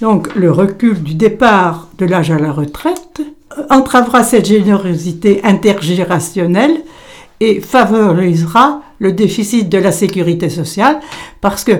Donc 0.00 0.34
le 0.34 0.52
recul 0.52 1.02
du 1.02 1.14
départ 1.14 1.88
de 1.98 2.04
l'âge 2.04 2.30
à 2.30 2.38
la 2.38 2.52
retraite 2.52 3.22
euh, 3.56 3.62
entravera 3.70 4.22
cette 4.22 4.46
générosité 4.46 5.40
intergénérationnelle 5.42 6.82
et 7.40 7.60
favorisera 7.60 8.82
le 8.98 9.12
déficit 9.12 9.68
de 9.68 9.78
la 9.78 9.92
sécurité 9.92 10.48
sociale 10.50 11.00
parce 11.40 11.64
que 11.64 11.72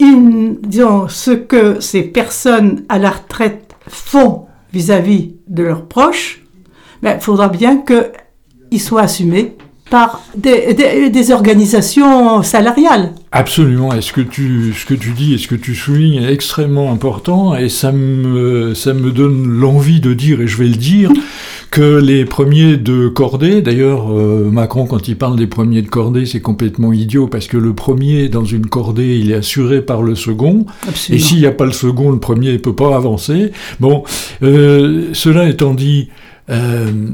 disons, 0.00 1.08
ce 1.08 1.32
que 1.32 1.80
ces 1.80 2.02
personnes 2.02 2.84
à 2.88 2.98
la 2.98 3.10
retraite 3.10 3.74
font 3.86 4.46
vis-à-vis 4.72 5.34
de 5.46 5.62
leurs 5.62 5.86
proches, 5.86 6.42
il 6.54 7.02
ben, 7.02 7.20
faudra 7.20 7.48
bien 7.48 7.82
qu'ils 7.82 8.80
soient 8.80 9.02
assumés 9.02 9.56
par 9.90 10.22
des, 10.36 11.32
organisations 11.32 12.42
salariales. 12.42 13.12
Absolument. 13.32 13.92
Et 13.92 14.00
ce 14.00 14.12
que 14.12 14.20
tu, 14.20 14.72
ce 14.72 14.86
que 14.86 14.94
tu 14.94 15.10
dis 15.10 15.34
et 15.34 15.38
ce 15.38 15.46
que 15.48 15.54
tu 15.54 15.74
soulignes 15.74 16.22
est 16.22 16.32
extrêmement 16.32 16.92
important 16.92 17.54
et 17.54 17.68
ça 17.68 17.92
me, 17.92 18.74
ça 18.74 18.94
me 18.94 19.10
donne 19.10 19.46
l'envie 19.46 20.00
de 20.00 20.14
dire, 20.14 20.40
et 20.40 20.46
je 20.46 20.56
vais 20.56 20.68
le 20.68 20.76
dire, 20.76 21.10
que 21.70 22.00
les 22.00 22.24
premiers 22.24 22.76
de 22.76 23.08
cordée, 23.08 23.62
d'ailleurs, 23.62 24.10
euh, 24.10 24.50
Macron, 24.50 24.86
quand 24.86 25.06
il 25.06 25.16
parle 25.16 25.36
des 25.36 25.46
premiers 25.46 25.82
de 25.82 25.88
cordée, 25.88 26.26
c'est 26.26 26.40
complètement 26.40 26.92
idiot 26.92 27.28
parce 27.28 27.46
que 27.46 27.56
le 27.56 27.74
premier 27.74 28.28
dans 28.28 28.44
une 28.44 28.66
cordée, 28.66 29.18
il 29.18 29.30
est 29.30 29.36
assuré 29.36 29.82
par 29.82 30.02
le 30.02 30.14
second. 30.14 30.66
Et 31.10 31.18
s'il 31.18 31.38
n'y 31.38 31.46
a 31.46 31.52
pas 31.52 31.66
le 31.66 31.72
second, 31.72 32.10
le 32.10 32.18
premier 32.18 32.52
ne 32.52 32.58
peut 32.58 32.74
pas 32.74 32.96
avancer. 32.96 33.52
Bon, 33.78 34.02
euh, 34.42 35.10
cela 35.12 35.48
étant 35.48 35.74
dit, 35.74 36.08
euh, 36.50 37.10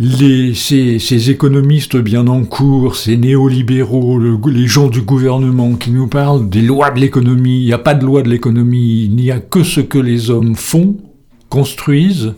les, 0.00 0.54
ces, 0.54 1.30
économistes 1.30 1.96
bien 1.96 2.26
en 2.28 2.44
cours, 2.44 2.96
ces 2.96 3.16
néolibéraux, 3.16 4.20
les 4.46 4.66
gens 4.66 4.88
du 4.88 5.02
gouvernement 5.02 5.74
qui 5.74 5.90
nous 5.90 6.06
parlent 6.06 6.48
des 6.48 6.62
lois 6.62 6.90
de 6.90 7.00
l'économie, 7.00 7.62
il 7.62 7.66
n'y 7.66 7.72
a 7.72 7.78
pas 7.78 7.94
de 7.94 8.04
loi 8.04 8.22
de 8.22 8.28
l'économie, 8.28 9.04
il 9.04 9.16
n'y 9.16 9.30
a 9.30 9.40
que 9.40 9.64
ce 9.64 9.80
que 9.80 9.98
les 9.98 10.30
hommes 10.30 10.54
font, 10.54 10.96
construisent, 11.48 12.34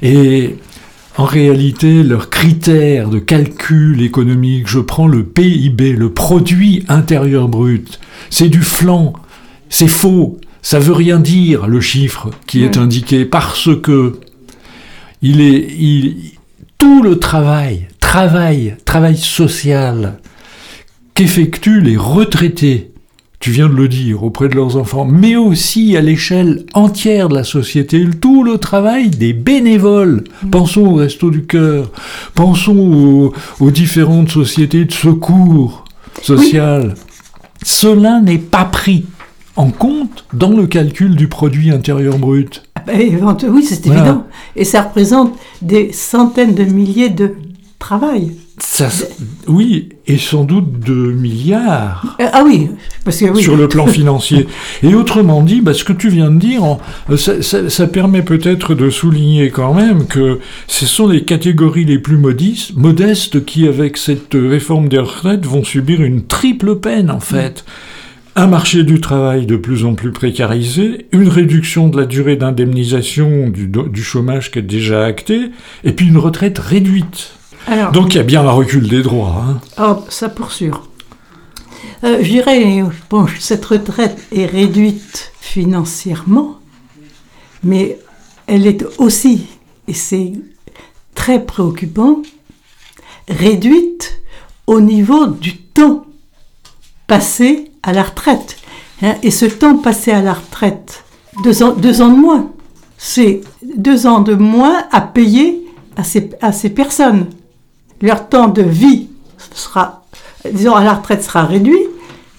et 0.00 0.56
en 1.18 1.26
réalité, 1.26 2.02
leurs 2.02 2.30
critères 2.30 3.10
de 3.10 3.18
calcul 3.18 4.00
économique, 4.00 4.66
je 4.66 4.78
prends 4.78 5.08
le 5.08 5.24
PIB, 5.24 5.92
le 5.92 6.10
produit 6.10 6.84
intérieur 6.88 7.48
brut, 7.48 8.00
c'est 8.30 8.48
du 8.48 8.62
flanc, 8.62 9.12
c'est 9.68 9.88
faux, 9.88 10.38
ça 10.62 10.78
veut 10.78 10.94
rien 10.94 11.18
dire 11.18 11.66
le 11.66 11.80
chiffre 11.80 12.30
qui 12.46 12.64
est 12.64 12.78
indiqué 12.78 13.26
parce 13.26 13.68
que 13.82 14.20
il 15.20 15.40
est, 15.40 15.68
il, 15.78 16.32
tout 16.82 17.00
le 17.00 17.20
travail, 17.20 17.86
travail, 18.00 18.74
travail 18.84 19.16
social 19.16 20.18
qu'effectuent 21.14 21.80
les 21.80 21.96
retraités 21.96 22.90
tu 23.38 23.52
viens 23.52 23.68
de 23.68 23.74
le 23.74 23.86
dire, 23.86 24.24
auprès 24.24 24.48
de 24.48 24.56
leurs 24.56 24.76
enfants, 24.76 25.04
mais 25.04 25.36
aussi 25.36 25.96
à 25.96 26.00
l'échelle 26.00 26.64
entière 26.74 27.28
de 27.28 27.34
la 27.36 27.44
société, 27.44 28.04
tout 28.20 28.42
le 28.42 28.58
travail 28.58 29.10
des 29.10 29.32
bénévoles. 29.32 30.24
Mm. 30.42 30.50
Pensons 30.50 30.86
au 30.86 30.94
Resto 30.94 31.30
du 31.30 31.44
Cœur, 31.44 31.90
pensons 32.34 33.32
aux, 33.60 33.70
différentes 33.70 34.30
sociétés 34.30 34.84
de 34.84 34.92
secours 34.92 35.84
social. 36.20 36.94
Cela 37.64 38.20
n'est 38.20 38.38
pas 38.38 38.64
pris 38.64 39.06
en 39.54 39.70
compte 39.70 40.24
dans 40.32 40.50
le 40.50 40.66
calcul 40.66 41.14
du 41.14 41.28
produit 41.28 41.70
intérieur 41.70 42.18
brut. 42.18 42.64
Ah 42.86 42.92
ben, 42.92 43.36
oui, 43.48 43.64
c'est 43.64 43.86
évident. 43.86 44.26
Et 44.56 44.64
ça 44.64 44.82
représente 44.82 45.34
des 45.60 45.92
centaines 45.92 46.54
de 46.54 46.64
milliers 46.64 47.10
de 47.10 47.34
travail. 47.78 48.32
Ça, 48.58 48.88
oui, 49.48 49.88
et 50.06 50.18
sans 50.18 50.44
doute 50.44 50.78
de 50.78 50.92
milliards. 50.92 52.16
Euh, 52.20 52.26
ah 52.32 52.42
oui, 52.44 52.68
parce 53.04 53.18
que 53.18 53.24
oui. 53.24 53.42
Sur 53.42 53.56
le 53.56 53.66
plan 53.66 53.86
financier. 53.86 54.46
et 54.82 54.94
autrement 54.94 55.42
dit, 55.42 55.60
bah, 55.60 55.74
ce 55.74 55.82
que 55.84 55.92
tu 55.92 56.08
viens 56.08 56.30
de 56.30 56.38
dire, 56.38 56.78
euh, 57.10 57.16
ça, 57.16 57.86
permet 57.86 58.22
peut-être 58.22 58.74
de 58.74 58.88
souligner 58.88 59.50
quand 59.50 59.74
même 59.74 60.06
que 60.06 60.38
ce 60.68 60.86
sont 60.86 61.08
les 61.08 61.24
catégories 61.24 61.84
les 61.84 61.98
plus 61.98 62.18
modestes, 62.18 62.76
modestes 62.76 63.44
qui, 63.44 63.66
avec 63.66 63.96
cette 63.96 64.34
réforme 64.34 64.88
des 64.88 64.98
retraites, 64.98 65.44
vont 65.44 65.64
subir 65.64 66.02
une 66.02 66.22
triple 66.22 66.76
peine 66.76 67.10
en 67.10 67.20
fait. 67.20 67.64
Un 68.34 68.46
marché 68.46 68.82
du 68.82 68.98
travail 69.00 69.44
de 69.44 69.56
plus 69.56 69.84
en 69.84 69.94
plus 69.94 70.10
précarisé, 70.10 71.06
une 71.12 71.28
réduction 71.28 71.88
de 71.88 72.00
la 72.00 72.06
durée 72.06 72.36
d'indemnisation 72.36 73.50
du, 73.50 73.66
du 73.66 74.02
chômage 74.02 74.50
qui 74.50 74.58
est 74.58 74.62
déjà 74.62 75.04
actée, 75.04 75.50
et 75.84 75.92
puis 75.92 76.08
une 76.08 76.16
retraite 76.16 76.58
réduite. 76.58 77.34
Donc 77.92 78.14
il 78.14 78.16
y 78.16 78.20
a 78.20 78.24
bien 78.24 78.46
un 78.46 78.50
recul 78.50 78.88
des 78.88 79.02
droits. 79.02 79.44
Hein. 79.46 79.60
Oh, 79.78 80.04
ça 80.08 80.30
pour 80.30 80.50
sûr. 80.50 80.88
Euh, 82.04 82.18
je 82.22 82.28
dirais, 82.28 82.82
bon, 83.10 83.26
cette 83.38 83.64
retraite 83.66 84.26
est 84.32 84.46
réduite 84.46 85.32
financièrement, 85.40 86.58
mais 87.62 87.98
elle 88.46 88.66
est 88.66 88.84
aussi, 88.98 89.46
et 89.88 89.94
c'est 89.94 90.32
très 91.14 91.44
préoccupant, 91.44 92.22
réduite 93.28 94.22
au 94.66 94.80
niveau 94.80 95.26
du 95.26 95.58
temps 95.58 96.06
passé 97.06 97.71
à 97.82 97.92
la 97.92 98.02
retraite. 98.02 98.56
Hein. 99.02 99.14
et 99.22 99.32
ce 99.32 99.46
temps 99.46 99.76
passé 99.76 100.12
à 100.12 100.22
la 100.22 100.34
retraite, 100.34 101.04
deux 101.42 101.62
ans, 101.62 101.72
deux 101.72 102.02
ans 102.02 102.08
de 102.08 102.16
moins, 102.16 102.50
c'est 102.98 103.40
deux 103.76 104.06
ans 104.06 104.20
de 104.20 104.34
moins 104.34 104.84
à 104.92 105.00
payer 105.00 105.66
à 105.96 106.04
ces, 106.04 106.30
à 106.40 106.52
ces 106.52 106.70
personnes 106.70 107.26
leur 108.02 108.28
temps 108.28 108.48
de 108.48 108.62
vie 108.62 109.08
sera, 109.54 110.04
disons, 110.50 110.74
à 110.74 110.84
la 110.84 110.94
retraite 110.94 111.22
sera 111.22 111.44
réduit, 111.44 111.86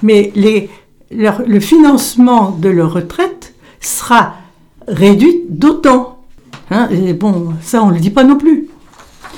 mais 0.03 0.31
les, 0.35 0.69
le 1.11 1.59
financement 1.59 2.51
de 2.51 2.69
leur 2.69 2.93
retraite 2.93 3.53
sera 3.79 4.35
réduit 4.87 5.41
d'autant. 5.49 6.23
Hein, 6.69 6.89
bon, 7.19 7.53
ça, 7.61 7.81
on 7.81 7.87
ne 7.87 7.93
le 7.93 7.99
dit 7.99 8.09
pas 8.09 8.23
non 8.23 8.37
plus. 8.37 8.67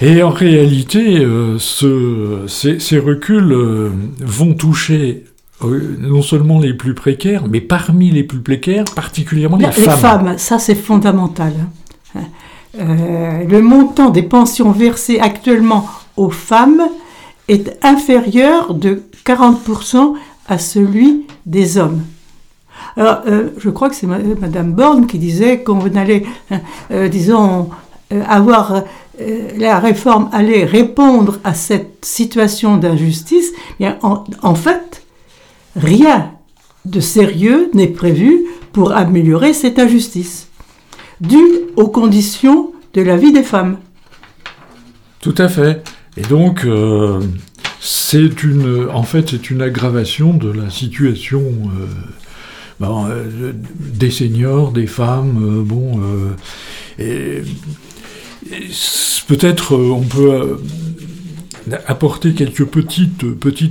Et 0.02 0.24
en 0.24 0.30
réalité, 0.30 1.20
euh, 1.20 1.58
ce, 1.58 2.46
ces, 2.48 3.00
reculs 3.00 3.54
euh, 3.54 3.92
vont 4.20 4.54
toucher 4.54 5.25
euh, 5.64 5.96
non 6.00 6.22
seulement 6.22 6.60
les 6.60 6.74
plus 6.74 6.94
précaires, 6.94 7.44
mais 7.50 7.62
parmi 7.62 8.12
les 8.12 8.24
plus 8.24 8.42
précaires, 8.42 8.86
particulièrement 8.96 9.58
les, 9.58 9.72
femmes. 9.72 9.84
Les 9.84 9.90
femmes, 9.90 10.38
ça 10.38 10.60
c'est 10.60 10.76
fondamental. 10.76 11.54
Hein. 12.16 12.22
le 12.78 13.62
montant 13.62 14.10
des 14.10 14.24
pensions 14.24 14.72
versées 14.72 15.20
actuellement 15.20 15.88
aux 16.18 16.30
femmes 16.30 16.82
est 17.48 17.78
inférieur 17.84 18.74
de 18.74 19.04
40% 19.26 20.14
à 20.48 20.58
celui 20.58 21.26
des 21.46 21.78
hommes. 21.78 22.02
Alors, 22.98 23.22
euh, 23.28 23.50
je 23.58 23.70
crois 23.70 23.90
que 23.90 23.96
c'est 23.96 24.08
Madame 24.08 24.74
Borne 24.74 25.08
qui 25.08 25.20
disait 25.20 25.64
qu'on 25.64 25.82
allait, 25.96 26.24
hein, 26.52 26.60
euh, 26.92 27.08
disons, 27.08 27.70
euh, 28.14 28.24
avoir 28.28 28.84
la 29.58 29.80
réforme 29.80 30.30
allait 30.34 30.66
répondre 30.66 31.40
à 31.46 31.54
cette 31.54 32.04
situation 32.04 32.76
d'injustice. 32.76 33.54
En, 34.02 34.26
en 34.42 34.56
fait, 34.56 35.05
rien 35.76 36.32
de 36.86 37.00
sérieux 37.00 37.70
n'est 37.74 37.88
prévu 37.88 38.46
pour 38.72 38.92
améliorer 38.92 39.54
cette 39.54 39.80
injustice, 39.80 40.50
due 41.22 41.70
aux 41.76 41.88
conditions 41.88 42.72
de 42.94 43.02
la 43.02 43.18
vie 43.18 43.32
des 43.32 43.44
femmes. 43.44 43.78
Tout 45.22 45.36
à 45.38 45.50
fait. 45.50 45.84
Et 46.18 46.22
donc, 46.22 46.66
euh, 46.66 47.20
c'est 47.80 48.44
une, 48.44 48.88
en 48.94 49.04
fait, 49.04 49.32
c'est 49.32 49.50
une 49.50 49.62
aggravation 49.62 50.34
de 50.34 50.52
la 50.52 50.70
situation 50.70 51.42
euh, 51.42 51.86
ben, 52.80 53.08
euh, 53.10 53.54
des 53.80 54.12
seniors, 54.12 54.72
des 54.72 54.88
femmes. 54.88 55.64
bon, 55.66 56.00
peut-être 59.28 59.76
on 59.76 60.02
peut 60.02 60.60
apporter 61.88 62.34
quelques 62.34 62.66
petites, 62.66 63.26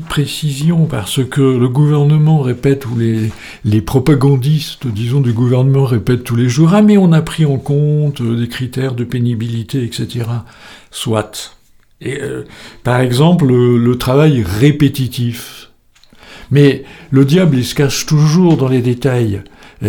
précisions 0.07 0.87
parce 0.87 1.25
que 1.25 1.41
le 1.41 1.69
gouvernement 1.69 2.41
répète 2.41 2.87
ou 2.87 2.97
les, 2.99 3.81
propagandistes, 3.81 4.87
disons, 4.87 5.21
du 5.21 5.33
gouvernement 5.33 5.85
répètent 5.85 6.25
tous 6.25 6.37
les 6.37 6.49
jours 6.49 6.71
Ah, 6.75 6.83
mais 6.83 6.97
on 6.97 7.13
a 7.13 7.23
pris 7.23 7.45
en 7.45 7.59
compte 7.59 8.23
des 8.23 8.49
critères 8.49 8.95
de 8.95 9.05
pénibilité, 9.05 9.85
etc. 9.85 10.27
Soit. 10.91 11.57
Et, 12.01 12.21
euh, 12.21 12.45
par 12.83 13.01
exemple, 13.01 13.47
le, 13.47 13.97
travail 13.97 14.43
répétitif. 14.43 15.71
Mais 16.51 16.85
le 17.11 17.25
diable, 17.25 17.57
il 17.57 17.65
se 17.65 17.75
cache 17.75 18.07
toujours 18.07 18.57
dans 18.57 18.69
les 18.69 18.83
détails. 18.83 19.43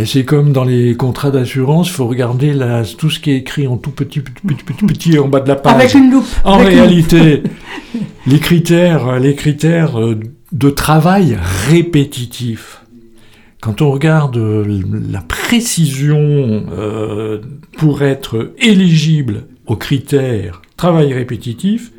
C'est 0.05 0.25
comme 0.25 0.51
dans 0.51 0.63
les 0.63 0.95
contrats 0.95 1.31
d'assurance, 1.31 1.87
il 1.87 1.93
faut 1.93 2.07
regarder 2.07 2.53
tout 2.97 3.09
ce 3.09 3.19
qui 3.19 3.31
est 3.31 3.37
écrit 3.37 3.67
en 3.67 3.77
tout 3.77 3.91
petit, 3.91 4.19
petit, 4.19 4.63
petit, 4.63 4.85
petit 4.85 5.19
en 5.19 5.27
bas 5.27 5.39
de 5.39 5.47
la 5.47 5.55
page. 5.55 5.75
Avec 5.75 5.93
une 5.93 6.11
loupe. 6.11 6.27
En 6.43 6.57
réalité, 6.57 7.43
les 8.27 8.39
critères, 8.39 9.19
les 9.19 9.35
critères 9.35 9.99
euh, 9.99 10.19
de 10.51 10.69
travail 10.69 11.37
répétitif. 11.69 12.81
Quand 13.61 13.81
on 13.81 13.91
regarde 13.91 14.37
la 14.37 15.21
précision 15.21 16.65
euh, 16.77 17.39
pour 17.77 18.03
être 18.03 18.53
éligible 18.59 19.45
aux 19.65 19.75
critères 19.75 20.61
travail 20.77 21.13
répétitif, 21.13 21.91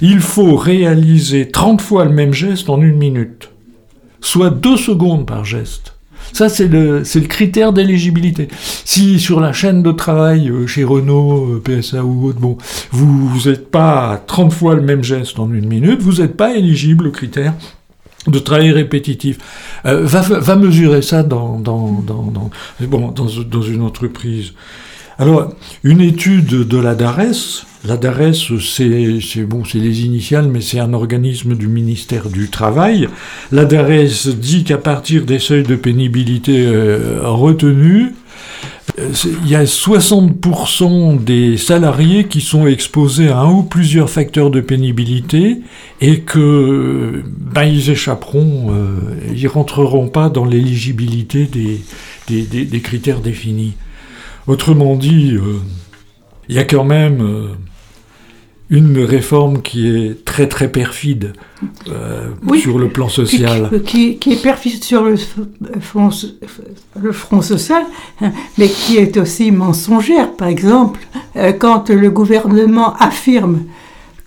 il 0.00 0.20
faut 0.20 0.56
réaliser 0.56 1.48
30 1.48 1.80
fois 1.80 2.04
le 2.04 2.12
même 2.12 2.32
geste 2.32 2.68
en 2.68 2.80
une 2.80 2.96
minute, 2.96 3.50
soit 4.20 4.50
deux 4.50 4.76
secondes 4.76 5.26
par 5.26 5.44
geste. 5.44 5.97
Ça, 6.32 6.48
c'est 6.48 6.68
le, 6.68 7.02
critère 7.28 7.72
d'éligibilité. 7.72 8.48
Si 8.84 9.18
sur 9.18 9.40
la 9.40 9.52
chaîne 9.52 9.82
de 9.82 9.92
travail 9.92 10.48
euh, 10.48 10.66
chez 10.66 10.84
Renault, 10.84 11.54
euh, 11.54 11.62
PSA 11.62 12.04
ou 12.04 12.28
autre, 12.28 12.38
bon, 12.38 12.58
vous 12.92 13.48
n'êtes 13.48 13.70
pas 13.70 14.12
à 14.12 14.16
30 14.18 14.52
fois 14.52 14.74
le 14.74 14.82
même 14.82 15.02
geste 15.02 15.38
en 15.38 15.52
une 15.52 15.66
minute, 15.66 16.00
vous 16.00 16.20
n'êtes 16.20 16.36
pas 16.36 16.54
éligible 16.54 17.08
au 17.08 17.10
critère 17.10 17.54
de 18.26 18.38
travail 18.38 18.72
répétitif. 18.72 19.38
Euh, 19.86 20.04
va, 20.04 20.56
mesurer 20.56 21.02
ça 21.02 21.22
dans, 21.22 21.58
dans 21.58 22.50
une 23.62 23.82
entreprise. 23.82 24.52
Alors, 25.18 25.52
une 25.82 26.00
étude 26.00 26.46
de 26.46 26.78
la 26.78 26.94
DARES, 26.94 27.64
la 27.88 27.96
DARES, 27.96 28.34
c'est 28.60 29.44
bon, 29.44 29.64
c'est 29.64 29.78
les 29.78 30.04
initiales, 30.04 30.46
mais 30.46 30.60
c'est 30.60 30.78
un 30.78 30.92
organisme 30.92 31.54
du 31.54 31.68
ministère 31.68 32.28
du 32.28 32.50
Travail. 32.50 33.08
La 33.50 33.64
DARES 33.64 34.28
dit 34.36 34.64
qu'à 34.64 34.76
partir 34.76 35.24
des 35.24 35.38
seuils 35.38 35.62
de 35.62 35.74
pénibilité 35.74 36.66
euh, 36.66 37.20
retenus, 37.22 38.12
euh, 38.98 39.08
il 39.42 39.48
y 39.48 39.56
a 39.56 39.64
60% 39.64 41.24
des 41.24 41.56
salariés 41.56 42.24
qui 42.24 42.42
sont 42.42 42.66
exposés 42.66 43.30
à 43.30 43.38
un 43.38 43.50
ou 43.50 43.62
plusieurs 43.62 44.10
facteurs 44.10 44.50
de 44.50 44.60
pénibilité 44.60 45.62
et 46.02 46.20
que 46.20 47.22
ben, 47.38 47.64
ils 47.64 47.88
échapperont, 47.88 48.66
euh, 48.70 48.98
ils 49.34 49.48
rentreront 49.48 50.08
pas 50.08 50.28
dans 50.28 50.44
l'éligibilité 50.44 51.48
des, 52.26 52.80
critères 52.80 53.20
définis. 53.20 53.72
Autrement 54.46 54.94
dit, 54.94 55.38
il 56.50 56.54
y 56.54 56.58
a 56.58 56.64
quand 56.64 56.84
même 56.84 57.56
une 58.70 58.98
réforme 58.98 59.62
qui 59.62 59.88
est 59.88 60.24
très 60.24 60.46
très 60.46 60.70
perfide 60.70 61.32
euh, 61.88 62.28
sur 62.60 62.78
le 62.78 62.88
plan 62.88 63.08
social. 63.08 63.70
Qui, 63.84 64.18
est 64.26 64.42
perfide 64.42 64.84
sur 64.84 65.04
le 65.04 65.16
front, 65.80 66.10
le 67.00 67.12
front 67.12 67.40
social, 67.40 67.82
hein, 68.20 68.32
mais 68.58 68.68
qui 68.68 68.98
est 68.98 69.16
aussi 69.16 69.50
mensongère. 69.50 70.32
Par 70.32 70.48
exemple, 70.48 71.00
quand 71.58 71.88
le 71.88 72.10
gouvernement 72.10 72.94
affirme 72.96 73.62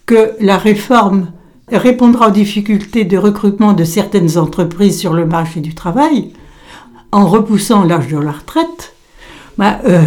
que 0.05 0.31
la 0.39 0.57
réforme 0.57 1.27
répondra 1.71 2.29
aux 2.29 2.31
difficultés 2.31 3.05
de 3.05 3.17
recrutement 3.17 3.73
de 3.73 3.83
certaines 3.83 4.37
entreprises 4.37 4.99
sur 4.99 5.13
le 5.13 5.25
marché 5.25 5.59
du 5.59 5.73
travail, 5.73 6.31
en 7.11 7.27
repoussant 7.27 7.83
l'âge 7.83 8.07
de 8.07 8.17
la 8.17 8.31
retraite, 8.31 8.95
bah, 9.57 9.79
euh, 9.85 10.01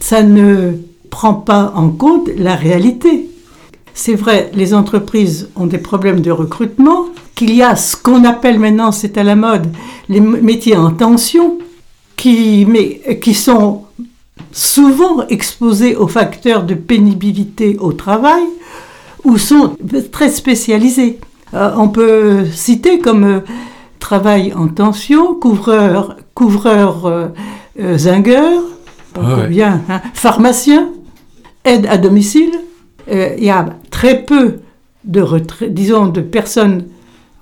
ça 0.00 0.22
ne 0.22 0.72
prend 1.10 1.34
pas 1.34 1.72
en 1.76 1.90
compte 1.90 2.28
la 2.36 2.54
réalité. 2.54 3.28
C'est 3.94 4.14
vrai, 4.14 4.50
les 4.54 4.74
entreprises 4.74 5.48
ont 5.56 5.66
des 5.66 5.78
problèmes 5.78 6.20
de 6.20 6.30
recrutement, 6.30 7.06
qu'il 7.34 7.54
y 7.54 7.62
a 7.62 7.76
ce 7.76 7.96
qu'on 7.96 8.24
appelle 8.24 8.58
maintenant, 8.58 8.92
c'est 8.92 9.18
à 9.18 9.22
la 9.22 9.36
mode, 9.36 9.66
les 10.08 10.20
métiers 10.20 10.76
en 10.76 10.90
tension, 10.90 11.58
qui, 12.16 12.66
mais, 12.66 13.18
qui 13.20 13.34
sont 13.34 13.82
souvent 14.52 15.26
exposés 15.28 15.96
aux 15.96 16.08
facteurs 16.08 16.64
de 16.64 16.74
pénibilité 16.74 17.76
au 17.80 17.92
travail 17.92 18.42
ou 19.24 19.38
sont 19.38 19.76
très 20.10 20.30
spécialisés. 20.30 21.18
Euh, 21.54 21.72
on 21.76 21.88
peut 21.88 22.46
citer 22.46 22.98
comme 22.98 23.24
euh, 23.24 23.40
travail 23.98 24.52
en 24.54 24.68
tension, 24.68 25.34
couvreur, 25.34 26.16
couvreur 26.34 27.06
euh, 27.06 27.28
zingueur, 27.98 28.62
Ah 29.14 29.36
ouais. 29.36 29.48
bien, 29.48 29.82
hein, 29.88 30.00
pharmacien, 30.14 30.88
aide 31.64 31.86
à 31.86 31.98
domicile. 31.98 32.52
Euh, 33.10 33.34
Il 33.38 33.44
y 33.44 33.50
a 33.50 33.66
très 33.90 34.22
peu 34.22 34.60
de 35.04 35.24
disons, 35.68 36.06
de 36.06 36.20
personnes, 36.20 36.84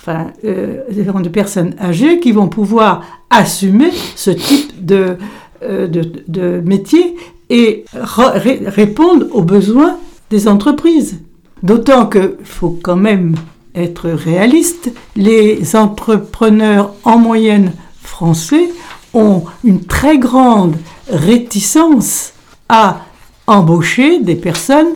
enfin, 0.01 0.29
euh, 0.44 0.83
de 0.90 1.29
personnes 1.29 1.75
âgées 1.81 2.20
qui 2.20 2.33
vont 2.33 2.49
pouvoir 2.49 3.03
assumer 3.29 3.90
ce 4.16 4.31
type 4.31 4.85
de, 4.85 5.16
euh, 5.62 5.87
de, 5.87 6.61
métier 6.64 7.16
et 7.51 7.85
re- 7.94 8.33
ré- 8.38 8.62
répondre 8.66 9.27
aux 9.33 9.42
besoins 9.42 9.96
des 10.31 10.49
entreprises. 10.49 11.20
D'autant 11.62 12.07
qu'il 12.07 12.37
faut 12.44 12.79
quand 12.83 12.96
même 12.96 13.35
être 13.75 14.09
réaliste. 14.09 14.90
Les 15.16 15.77
entrepreneurs 15.77 16.94
en 17.05 17.18
moyenne 17.18 17.73
français 18.03 18.70
ont 19.12 19.42
une 19.64 19.85
très 19.85 20.18
grande 20.18 20.77
réticence 21.09 22.33
à 22.68 23.03
embaucher 23.46 24.20
des 24.20 24.37
personnes 24.37 24.88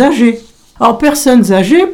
âgées. 0.00 0.40
Alors, 0.80 0.98
personnes 0.98 1.52
âgées, 1.52 1.84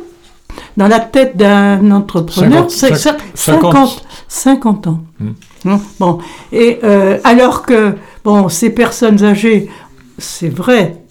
dans 0.77 0.89
la 0.89 1.01
tête 1.01 1.37
d'un 1.37 1.91
entrepreneur, 1.91 2.71
50, 2.71 2.71
c'est 2.71 2.95
cinq- 2.95 3.19
50, 3.35 4.03
50 4.29 4.87
ans. 4.87 5.01
Hmm. 5.21 5.31
Hein, 5.67 5.81
Bon, 6.01 6.19
et 6.51 6.79
euh, 6.83 7.19
alors 7.25 7.63
que 7.63 7.95
bon, 8.25 8.49
ces 8.49 8.71
personnes 8.71 9.23
âgées, 9.23 9.71
c'est 10.19 10.49
vrai, 10.49 11.03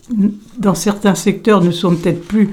dans 0.57 0.75
certains 0.75 1.15
secteurs, 1.15 1.61
ne 1.63 1.71
sont 1.71 1.95
peut-être 1.95 2.27
plus 2.27 2.49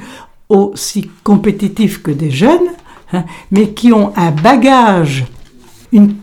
aussi 0.49 1.11
compétitifs 1.25 2.03
que 2.03 2.11
des 2.13 2.31
jeunes, 2.31 2.69
hein, 3.13 3.25
mais 3.51 3.71
qui 3.71 3.93
ont 3.93 4.13
un 4.17 4.31
bagage, 4.31 5.27
une 5.93 6.15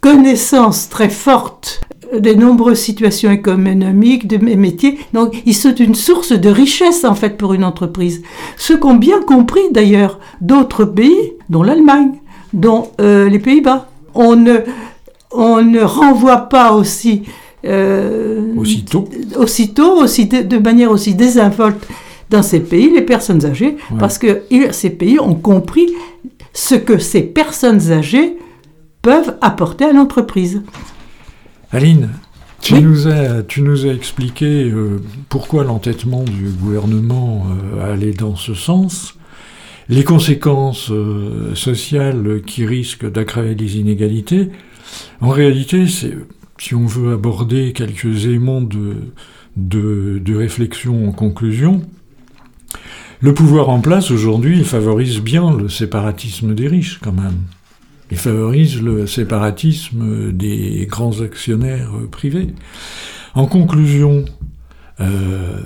connaissance 0.00 0.88
très 0.88 1.10
forte 1.10 1.82
des 2.18 2.34
nombreuses 2.34 2.78
situations 2.78 3.30
économiques, 3.30 4.26
de 4.26 4.36
mes 4.38 4.56
métiers. 4.56 4.98
Donc, 5.12 5.40
ils 5.46 5.54
sont 5.54 5.74
une 5.74 5.94
source 5.94 6.32
de 6.32 6.48
richesse, 6.48 7.04
en 7.04 7.14
fait, 7.14 7.36
pour 7.36 7.54
une 7.54 7.64
entreprise. 7.64 8.22
Ce 8.56 8.72
qu'ont 8.72 8.94
bien 8.96 9.20
compris, 9.22 9.60
d'ailleurs, 9.70 10.18
d'autres 10.40 10.84
pays, 10.84 11.32
dont 11.48 11.62
l'Allemagne, 11.62 12.12
dont 12.52 12.88
euh, 13.00 13.28
les 13.28 13.38
Pays-Bas. 13.38 13.88
On 14.14 14.34
ne, 14.36 14.56
on 15.30 15.62
ne 15.62 15.80
renvoie 15.80 16.48
pas 16.48 16.72
aussi... 16.72 17.22
euh, 17.64 18.54
Aussitôt. 18.56 19.08
aussitôt, 19.36 20.02
aussi 20.02 20.26
de, 20.26 20.42
de 20.42 20.58
manière 20.58 20.90
aussi 20.90 21.14
désinvolte 21.14 21.86
dans 22.30 22.42
ces 22.42 22.60
pays, 22.60 22.90
les 22.92 23.02
personnes 23.02 23.44
âgées, 23.44 23.76
Ouais. 23.90 23.98
parce 23.98 24.18
que 24.18 24.42
ces 24.72 24.90
pays 24.90 25.18
ont 25.20 25.34
compris 25.34 25.88
ce 26.52 26.74
que 26.74 26.98
ces 26.98 27.22
personnes 27.22 27.92
âgées 27.92 28.36
peuvent 29.02 29.36
apporter 29.40 29.84
à 29.84 29.92
l'entreprise. 29.92 30.62
Aline, 31.72 32.10
tu, 32.60 32.74
Oui. 32.74 32.82
nous 32.82 33.06
as, 33.08 33.42
tu 33.42 33.62
nous 33.62 33.86
as 33.86 33.92
expliqué 33.92 34.64
euh, 34.70 35.00
pourquoi 35.28 35.64
l'entêtement 35.64 36.24
du 36.24 36.48
gouvernement 36.50 37.46
euh, 37.76 37.92
allait 37.92 38.12
dans 38.12 38.36
ce 38.36 38.54
sens, 38.54 39.14
les 39.88 40.04
conséquences 40.04 40.90
euh, 40.90 41.54
sociales 41.54 42.42
qui 42.46 42.66
risquent 42.66 43.10
d'aggraver 43.10 43.54
les 43.54 43.76
inégalités. 43.78 44.50
En 45.20 45.28
réalité, 45.30 45.86
si 45.86 46.74
on 46.74 46.86
veut 46.86 47.12
aborder 47.14 47.72
quelques 47.72 48.24
éléments 48.26 48.60
de, 48.60 48.96
de, 49.56 50.20
de 50.22 50.34
réflexion 50.36 51.08
en 51.08 51.12
conclusion, 51.12 51.82
le 53.20 53.32
pouvoir 53.34 53.68
en 53.68 53.80
place 53.80 54.10
aujourd'hui 54.10 54.64
favorise 54.64 55.20
bien 55.20 55.56
le 55.56 55.68
séparatisme 55.68 56.54
des 56.54 56.66
riches 56.68 56.98
quand 57.02 57.12
même. 57.12 57.42
Il 58.10 58.18
favorise 58.18 58.82
le 58.82 59.06
séparatisme 59.06 60.32
des 60.32 60.86
grands 60.90 61.20
actionnaires 61.20 61.92
euh, 61.94 62.08
privés. 62.08 62.48
En 63.34 63.46
conclusion, 63.46 64.24
euh, 65.00 65.60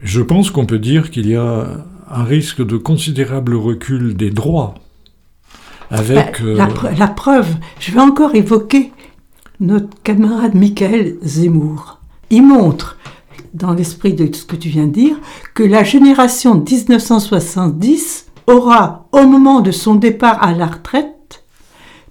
je 0.00 0.20
pense 0.20 0.50
qu'on 0.50 0.66
peut 0.66 0.78
dire 0.78 1.10
qu'il 1.10 1.26
y 1.26 1.36
a 1.36 1.84
un 2.10 2.24
risque 2.24 2.64
de 2.64 2.76
considérable 2.76 3.54
recul 3.54 4.14
des 4.14 4.30
droits 4.30 4.74
avec... 5.90 6.40
Euh, 6.42 6.56
la, 6.56 6.66
pre- 6.66 6.98
la 6.98 7.08
preuve, 7.08 7.48
je 7.80 7.92
vais 7.92 8.00
encore 8.00 8.34
évoquer 8.34 8.92
notre 9.60 9.88
camarade 10.02 10.54
Michael 10.54 11.16
Zemmour. 11.22 12.00
Il 12.30 12.42
montre, 12.46 12.98
dans 13.54 13.72
l'esprit 13.72 14.12
de 14.12 14.32
ce 14.34 14.44
que 14.44 14.56
tu 14.56 14.68
viens 14.68 14.86
de 14.86 14.92
dire, 14.92 15.16
que 15.54 15.62
la 15.62 15.84
génération 15.84 16.56
1970 16.56 18.26
aura, 18.46 19.08
au 19.12 19.26
moment 19.26 19.60
de 19.60 19.70
son 19.70 19.94
départ 19.94 20.42
à 20.42 20.52
la 20.52 20.66
retraite, 20.66 21.13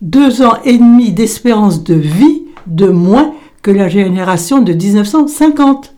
deux 0.04 0.42
ans 0.42 0.58
et 0.66 0.78
demi 0.78 1.12
d'espérance 1.12 1.84
de 1.84 1.96
vie 1.96 2.44
de 2.68 2.88
moins 2.88 3.32
que 3.62 3.72
la 3.72 3.88
génération 3.88 4.62
de 4.62 4.74
1950. 4.74 5.96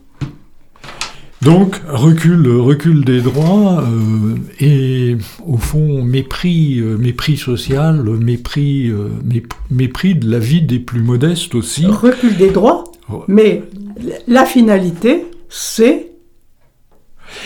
Donc, 1.41 1.81
recul, 1.89 2.47
recul 2.57 3.03
des 3.05 3.21
droits 3.21 3.83
euh, 3.83 4.35
et, 4.59 5.17
au 5.45 5.57
fond, 5.57 6.03
mépris, 6.03 6.79
euh, 6.79 6.97
mépris 6.97 7.37
social, 7.37 8.01
mépris, 8.03 8.87
euh, 8.89 9.09
mép- 9.27 9.51
mépris 9.69 10.15
de 10.15 10.29
la 10.29 10.39
vie 10.39 10.61
des 10.61 10.79
plus 10.79 11.01
modestes 11.01 11.53
aussi. 11.53 11.85
Recul 11.85 12.35
des 12.37 12.49
droits, 12.51 12.83
mais 13.27 13.63
la 14.27 14.45
finalité, 14.45 15.25
c'est 15.49 16.11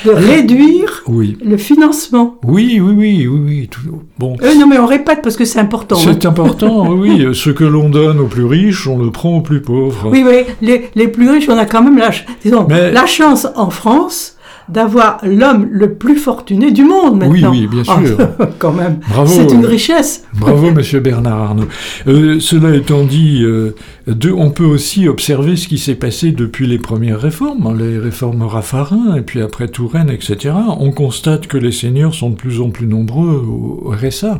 de 0.05 0.11
réduire 0.11 1.03
Oui, 1.07 1.37
le 1.43 1.57
financement. 1.57 2.37
oui, 2.43 2.79
oui, 2.81 2.93
oui, 2.95 3.27
oui, 3.27 3.39
oui. 3.45 3.67
tout- 3.69 3.79
bon, 4.17 4.35
Euh, 4.41 4.55
non, 4.55 4.67
mais 4.67 4.77
on 4.79 4.85
répète 4.85 5.19
parce 5.23 5.35
que 5.35 5.45
c'est 5.45 5.59
important. 5.59 5.95
hein. 5.97 6.01
c'est 6.03 6.25
important, 6.25 6.89
oui. 6.93 7.27
Ce 7.33 7.49
que 7.49 7.63
l'on 7.63 7.89
donne 7.89 8.19
aux 8.19 8.27
plus 8.27 8.45
riches, 8.45 8.87
on 8.87 8.97
le 8.97 9.11
prend 9.11 9.37
aux 9.37 9.41
plus 9.41 9.61
pauvres. 9.61 10.09
Oui, 10.11 10.23
oui, 10.27 10.43
les, 10.61 10.89
les 10.95 11.07
plus 11.07 11.29
riches, 11.29 11.49
on 11.49 11.57
a 11.57 11.65
quand 11.65 11.83
même 11.83 11.97
la, 11.97 12.11
disons, 12.43 12.65
Mais- 12.69 12.91
la 12.91 13.05
chance 13.05 13.47
en 13.55 13.69
France 13.69 14.35
d'avoir 14.69 15.17
l'homme 15.23 15.67
le 15.71 15.93
plus 15.95 16.15
fortuné 16.17 16.71
du 16.71 16.83
monde 16.83 17.23
Oui, 17.23 17.41
maintenant. 17.41 17.51
oui, 17.51 17.67
bien 17.67 17.83
Ah, 17.87 17.99
sûr. 18.05 18.17
quand 18.59 18.71
même. 18.73 18.99
Bravo. 19.09 19.33
C'est 19.33 19.53
une 19.53 19.65
richesse. 19.65 20.25
Bravo, 20.39 20.71
Monsieur 20.75 20.99
Bernard 20.99 21.41
Arnault. 21.41 21.67
Euh, 22.07 22.39
cela 22.39 22.75
étant 22.75 23.03
dit, 23.03 23.41
euh, 23.43 23.75
de- 24.07 24.31
on 24.31 24.51
peut 24.51 24.65
aussi 24.65 25.07
observer 25.07 25.55
ce 25.55 25.67
qui 25.67 25.77
s'est 25.77 25.95
passé 25.95 26.31
depuis 26.31 26.67
les 26.67 26.77
premières 26.79 27.19
réformes, 27.19 27.67
hein, 27.67 27.75
les 27.77 27.97
réformes 27.97 28.43
Raffarin, 28.43 29.15
et 29.15 29.21
puis 29.21 29.41
après 29.41 29.67
Touraine, 29.67 30.09
etc. 30.09 30.53
On 30.79 30.91
constate 30.91 31.47
que 31.47 31.57
les 31.57 31.71
seniors 31.71 32.13
sont 32.13 32.29
de 32.29 32.35
plus 32.35 32.61
en 32.61 32.69
plus 32.69 32.87
nombreux 32.87 33.43
au 33.47 33.91
RSA. 33.91 34.39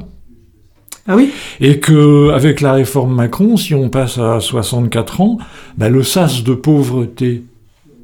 Ah 1.07 1.15
oui? 1.15 1.31
Et 1.59 1.79
que 1.79 2.29
avec 2.31 2.61
la 2.61 2.73
réforme 2.73 3.15
Macron, 3.15 3.57
si 3.57 3.73
on 3.73 3.89
passe 3.89 4.19
à 4.19 4.39
64 4.39 5.21
ans, 5.21 5.37
ben, 5.77 5.89
le 5.91 6.03
sas 6.03 6.43
de 6.43 6.53
pauvreté 6.53 7.43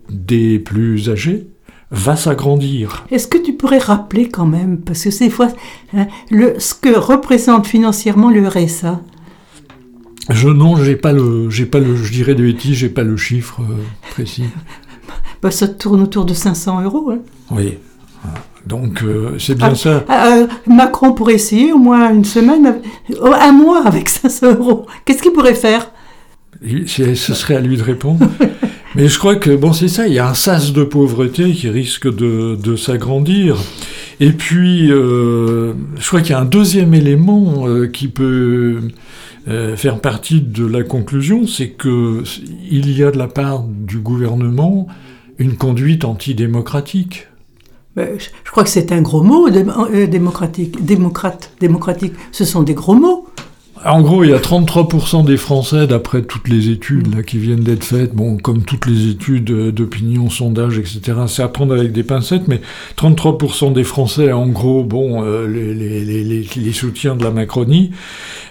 des 0.09 0.57
plus 0.59 1.09
âgés 1.09 1.47
va 1.91 2.15
s'agrandir. 2.15 3.05
Est-ce 3.11 3.27
que 3.27 3.37
tu 3.37 3.53
pourrais 3.53 3.77
rappeler 3.77 4.27
quand 4.29 4.45
même, 4.45 4.79
parce 4.79 5.03
que 5.03 5.11
ces 5.11 5.29
fois, 5.29 5.47
hein, 5.95 6.07
le, 6.31 6.55
ce 6.59 6.73
que 6.73 6.97
représente 6.97 7.67
financièrement 7.67 8.29
le 8.31 8.47
RSA 8.47 9.01
Je 10.29 10.49
non, 10.49 10.75
j'ai 10.77 10.95
pas 10.95 11.13
le, 11.13 11.49
j'ai 11.49 11.65
pas 11.65 11.79
le, 11.79 11.95
je 11.95 12.11
dirais 12.11 12.35
des 12.35 12.43
bêtises, 12.43 12.73
j'ai 12.77 12.89
pas 12.89 13.03
le 13.03 13.15
chiffre 13.17 13.61
euh, 13.61 13.75
précis. 14.11 14.45
bah, 15.41 15.51
Ça 15.51 15.67
tourne 15.67 16.01
autour 16.01 16.25
de 16.25 16.33
500 16.33 16.81
euros. 16.81 17.11
hein. 17.11 17.19
Oui. 17.51 17.77
Donc 18.65 19.03
euh, 19.03 19.37
c'est 19.37 19.53
bien 19.53 19.69
Ah, 19.73 19.75
ça. 19.75 20.03
Ah, 20.09 20.27
euh, 20.37 20.47
Macron 20.65 21.13
pourrait 21.13 21.35
essayer 21.35 21.71
au 21.71 21.77
moins 21.77 22.11
une 22.11 22.25
semaine, 22.25 22.81
un 23.21 23.51
mois 23.51 23.85
avec 23.85 24.09
500 24.23 24.55
euros. 24.55 24.87
Qu'est-ce 25.05 25.21
qu'il 25.21 25.33
pourrait 25.33 25.53
faire? 25.53 25.91
Ce 26.87 27.13
serait 27.35 27.55
à 27.57 27.59
lui 27.59 27.77
de 27.77 27.83
répondre. 27.83 28.25
Mais 28.95 29.09
je 29.09 29.19
crois 29.19 29.35
que 29.35 29.53
bon, 29.53 29.73
c'est 29.73 29.89
ça. 29.89 30.07
Il 30.07 30.13
y 30.13 30.19
a 30.19 30.29
un 30.29 30.33
sas 30.33 30.71
de 30.71 30.83
pauvreté 30.83 31.51
qui 31.51 31.69
risque 31.69 32.07
de, 32.13 32.75
s'agrandir. 32.77 33.57
Et 34.21 34.31
puis, 34.31 34.89
euh, 34.89 35.73
je 35.97 36.07
crois 36.07 36.21
qu'il 36.21 36.29
y 36.31 36.33
a 36.33 36.39
un 36.39 36.45
deuxième 36.45 36.93
élément 36.93 37.67
euh, 37.67 37.87
qui 37.87 38.07
peut 38.07 38.79
euh, 39.49 39.75
faire 39.75 39.99
partie 39.99 40.39
de 40.39 40.65
la 40.65 40.83
conclusion, 40.83 41.45
c'est 41.45 41.69
que 41.69 42.23
il 42.71 42.89
y 42.97 43.03
a 43.03 43.11
de 43.11 43.17
la 43.17 43.27
part 43.27 43.63
du 43.63 43.99
gouvernement 43.99 44.87
une 45.37 45.57
conduite 45.57 46.05
antidémocratique. 46.05 47.27
Ben, 47.97 48.17
je 48.17 48.51
crois 48.51 48.63
que 48.63 48.69
c'est 48.69 48.93
un 48.93 49.01
gros 49.01 49.23
mot, 49.23 49.49
dé- 49.49 50.07
démocratique, 50.07 50.85
démocrate, 50.85 51.51
démocratique. 51.59 52.13
Ce 52.31 52.45
sont 52.45 52.63
des 52.63 52.73
gros 52.73 52.95
mots. 52.95 53.24
En 53.83 54.01
gros, 54.01 54.23
il 54.23 54.29
y 54.29 54.33
a 54.33 54.39
33% 54.39 55.25
des 55.25 55.35
Français, 55.35 55.85
d'après 55.85 56.21
toutes 56.21 56.47
les 56.47 56.69
études 56.69 57.23
qui 57.25 57.37
viennent 57.37 57.63
d'être 57.63 57.83
faites, 57.83 58.15
bon, 58.15 58.37
comme 58.37 58.63
toutes 58.63 58.85
les 58.85 59.09
études 59.09 59.51
d'opinion, 59.71 60.29
sondage, 60.29 60.77
etc., 60.77 61.01
c'est 61.27 61.43
à 61.43 61.49
prendre 61.49 61.73
avec 61.73 61.91
des 61.91 62.03
pincettes, 62.03 62.47
mais 62.47 62.61
33% 62.97 63.73
des 63.73 63.83
Français, 63.83 64.31
en 64.31 64.47
gros, 64.47 64.83
bon, 64.83 65.23
euh, 65.23 65.45
les, 65.47 66.73
soutiens 66.73 67.15
de 67.15 67.23
la 67.23 67.31
Macronie, 67.31 67.91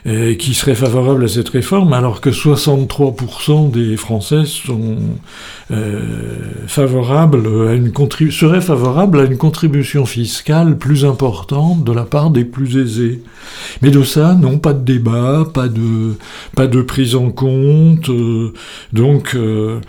euh, 0.06 0.34
qui 0.34 0.52
seraient 0.52 0.74
favorables 0.74 1.24
à 1.24 1.28
cette 1.28 1.48
réforme, 1.48 1.94
alors 1.94 2.20
que 2.20 2.30
63% 2.30 3.70
des 3.70 3.96
Français 3.96 4.44
sont 4.44 4.96
euh, 5.70 6.02
favorables 6.66 7.46
à 7.68 7.72
une 7.72 7.92
seraient 8.30 8.60
favorables 8.60 9.20
à 9.20 9.24
une 9.24 9.38
contribution 9.38 10.04
fiscale 10.04 10.76
plus 10.76 11.06
importante 11.06 11.84
de 11.84 11.92
la 11.92 12.02
part 12.02 12.30
des 12.30 12.44
plus 12.44 12.76
aisés. 12.76 13.22
Mais 13.80 13.90
de 13.90 14.02
ça, 14.02 14.34
non, 14.34 14.58
pas 14.58 14.74
de 14.74 14.84
débat, 14.84 15.23
pas 15.52 15.68
de, 15.68 16.82
prise 16.82 17.14
en 17.14 17.30
compte. 17.30 18.08
Euh, 18.08 18.52
donc, 18.92 19.34
euh, 19.34 19.80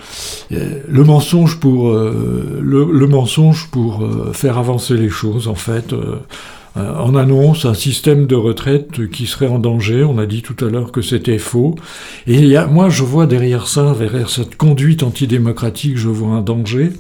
le 0.50 1.04
mensonge 1.04 1.60
pour, 1.60 1.96
pour 3.72 4.04
faire 4.34 4.58
avancer 4.58 4.96
les 4.96 5.10
choses, 5.10 5.48
en 5.48 5.56
fait 5.56 5.94
euh, 5.94 6.18
on 6.76 7.16
annonce 7.16 7.66
un 7.66 7.74
système 7.74 8.28
de 8.28 8.36
retraite 8.36 9.10
qui 9.10 9.28
serait 9.28 9.48
en 9.48 9.60
danger. 9.60 10.04
On 10.04 10.18
a 10.18 10.26
dit 10.26 10.42
tout 10.42 10.66
à 10.66 10.70
l'heure 10.70 10.92
que 10.92 11.02
c'était 11.02 11.38
faux. 11.38 11.76
Et 12.28 12.42
y 12.46 12.58
a, 12.58 12.68
moi, 12.68 12.90
je 12.90 13.04
vois 13.04 13.28
derrière 13.28 13.68
ça, 13.68 13.96
derrière 13.98 14.30
cette 14.30 14.58
conduite 14.58 15.04
antidémocratique, 15.04 15.98
je 15.98 16.10
vois 16.10 16.36
un 16.36 16.42
danger. 16.42 16.92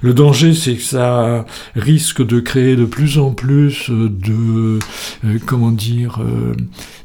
Le 0.00 0.14
danger, 0.14 0.54
c'est 0.54 0.74
que 0.74 0.82
ça 0.82 1.44
risque 1.74 2.24
de 2.24 2.38
créer 2.40 2.76
de 2.76 2.84
plus 2.84 3.18
en 3.18 3.32
plus 3.32 3.90
de, 3.90 4.78
euh, 5.24 5.38
comment 5.44 5.72
dire, 5.72 6.20
euh, 6.20 6.54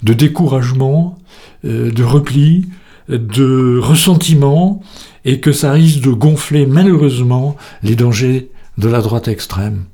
de 0.03 0.13
découragement, 0.13 1.17
de 1.63 2.03
repli, 2.03 2.65
de 3.09 3.79
ressentiment, 3.79 4.81
et 5.25 5.39
que 5.39 5.51
ça 5.51 5.71
risque 5.71 6.01
de 6.01 6.11
gonfler 6.11 6.65
malheureusement 6.65 7.55
les 7.83 7.95
dangers 7.95 8.49
de 8.77 8.87
la 8.87 9.01
droite 9.01 9.27
extrême. 9.27 9.85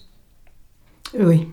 Oui. 1.20 1.48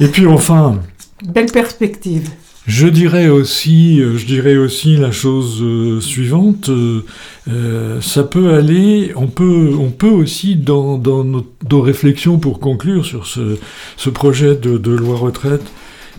Et 0.00 0.08
puis 0.08 0.26
enfin. 0.26 0.80
Belle 1.24 1.50
perspective. 1.50 2.30
Je 2.68 2.86
dirais 2.86 3.28
aussi, 3.28 3.98
euh, 3.98 4.18
je 4.18 4.26
dirais 4.26 4.58
aussi 4.58 4.98
la 4.98 5.10
chose 5.10 5.62
euh, 5.62 6.02
suivante. 6.02 6.68
Euh, 6.68 8.00
ça 8.02 8.24
peut 8.24 8.52
aller, 8.52 9.12
on 9.16 9.26
peut, 9.26 9.72
on 9.80 9.90
peut 9.90 10.10
aussi 10.10 10.54
dans, 10.54 10.98
dans 10.98 11.24
nos, 11.24 11.80
réflexions 11.80 12.38
pour 12.38 12.60
conclure 12.60 13.06
sur 13.06 13.26
ce, 13.26 13.58
ce 13.96 14.10
projet 14.10 14.54
de, 14.54 14.76
de 14.76 14.90
loi 14.90 15.16
retraite, 15.16 15.64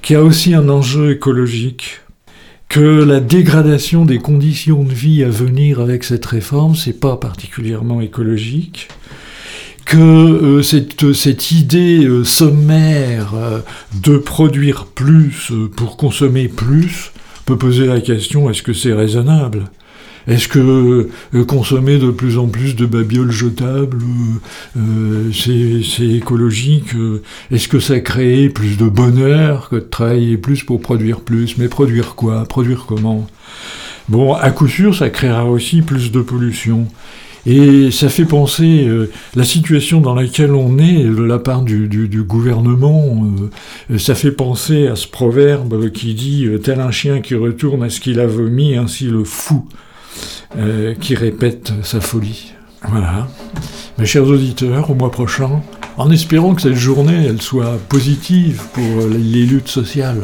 qui 0.02 0.16
a 0.16 0.24
aussi 0.24 0.56
un 0.56 0.70
enjeu 0.70 1.12
écologique 1.12 2.02
que 2.68 2.80
la 2.80 3.20
dégradation 3.20 4.06
des 4.06 4.18
conditions 4.18 4.84
de 4.84 4.94
vie 4.94 5.24
à 5.24 5.30
venir 5.30 5.80
avec 5.80 6.04
cette 6.04 6.26
réforme, 6.26 6.76
c'est 6.76 7.00
pas 7.00 7.18
particulièrement 7.18 8.02
écologique 8.02 8.88
que 9.90 9.98
euh, 9.98 10.62
cette, 10.62 11.14
cette, 11.14 11.52
idée 11.52 12.06
euh, 12.06 12.24
sommaire 12.24 13.34
euh, 13.34 13.60
de 14.04 14.20
produire 14.20 14.86
plus 14.86 15.52
pour 15.76 15.98
consommer 15.98 16.48
plus 16.48 17.12
peut 17.46 17.58
poser 17.58 17.88
la 17.88 18.00
question 18.00 18.52
est-ce 18.52 18.62
que 18.62 18.72
c'est 18.72 18.94
raisonnable? 18.94 19.72
Est-ce 20.28 20.48
que 20.48 21.10
consommer 21.48 21.98
de 21.98 22.12
plus 22.12 22.38
en 22.38 22.46
plus 22.46 22.76
de 22.76 22.86
babioles 22.86 23.32
jetables, 23.32 24.04
c'est 25.34 26.08
écologique? 26.08 26.90
Est-ce 27.50 27.68
que 27.68 27.80
ça 27.80 28.00
crée 28.00 28.50
plus 28.50 28.78
de 28.78 28.88
bonheur 28.88 29.70
que 29.70 29.78
de 29.78 29.80
travailler 29.80 30.38
plus 30.38 30.64
pour 30.64 30.82
produire 30.82 31.22
plus? 31.22 31.58
Mais 31.58 31.68
produire 31.68 32.14
quoi? 32.14 32.44
Produire 32.46 32.86
comment? 32.88 33.26
Bon, 34.08 34.34
à 34.34 34.52
coup 34.52 34.68
sûr, 34.68 34.94
ça 34.94 35.10
créera 35.10 35.46
aussi 35.46 35.82
plus 35.82 36.12
de 36.12 36.22
pollution. 36.22 36.86
Et 37.52 37.90
ça 37.90 38.10
fait 38.10 38.26
penser 38.26 38.86
euh, 38.88 39.10
la 39.34 39.44
situation 39.44 40.02
dans 40.02 40.14
laquelle 40.14 40.54
on 40.54 40.78
est 40.78 41.04
de 41.04 41.24
la 41.24 41.40
part 41.40 41.64
du, 41.64 42.24
gouvernement. 42.24 43.26
Euh, 43.90 43.98
ça 43.98 44.14
fait 44.14 44.32
penser 44.32 44.86
à 44.86 44.96
ce 44.96 45.08
proverbe 45.08 45.90
qui 45.90 46.14
dit 46.14 46.46
euh, 46.46 46.60
tel 46.60 46.80
un 46.80 46.92
chien 46.92 47.22
qui 47.22 47.34
retourne 47.34 47.82
à 47.82 47.90
ce 47.90 48.02
qu'il 48.02 48.20
a 48.20 48.28
vomi, 48.28 48.76
ainsi 48.76 49.06
le 49.06 49.24
fou 49.24 49.68
qui 51.00 51.16
répète 51.16 51.72
sa 51.84 52.02
folie. 52.02 52.54
Voilà. 52.88 53.28
Mes 53.98 54.06
chers 54.06 54.28
auditeurs, 54.28 54.90
au 54.90 54.96
mois 54.96 55.12
prochain, 55.12 55.62
en 55.98 56.12
espérant 56.12 56.56
que 56.56 56.62
cette 56.62 56.74
journée 56.74 57.26
elle 57.28 57.42
soit 57.42 57.78
positive 57.88 58.64
pour 58.74 59.08
les 59.08 59.46
luttes 59.46 59.70
sociales. 59.70 60.24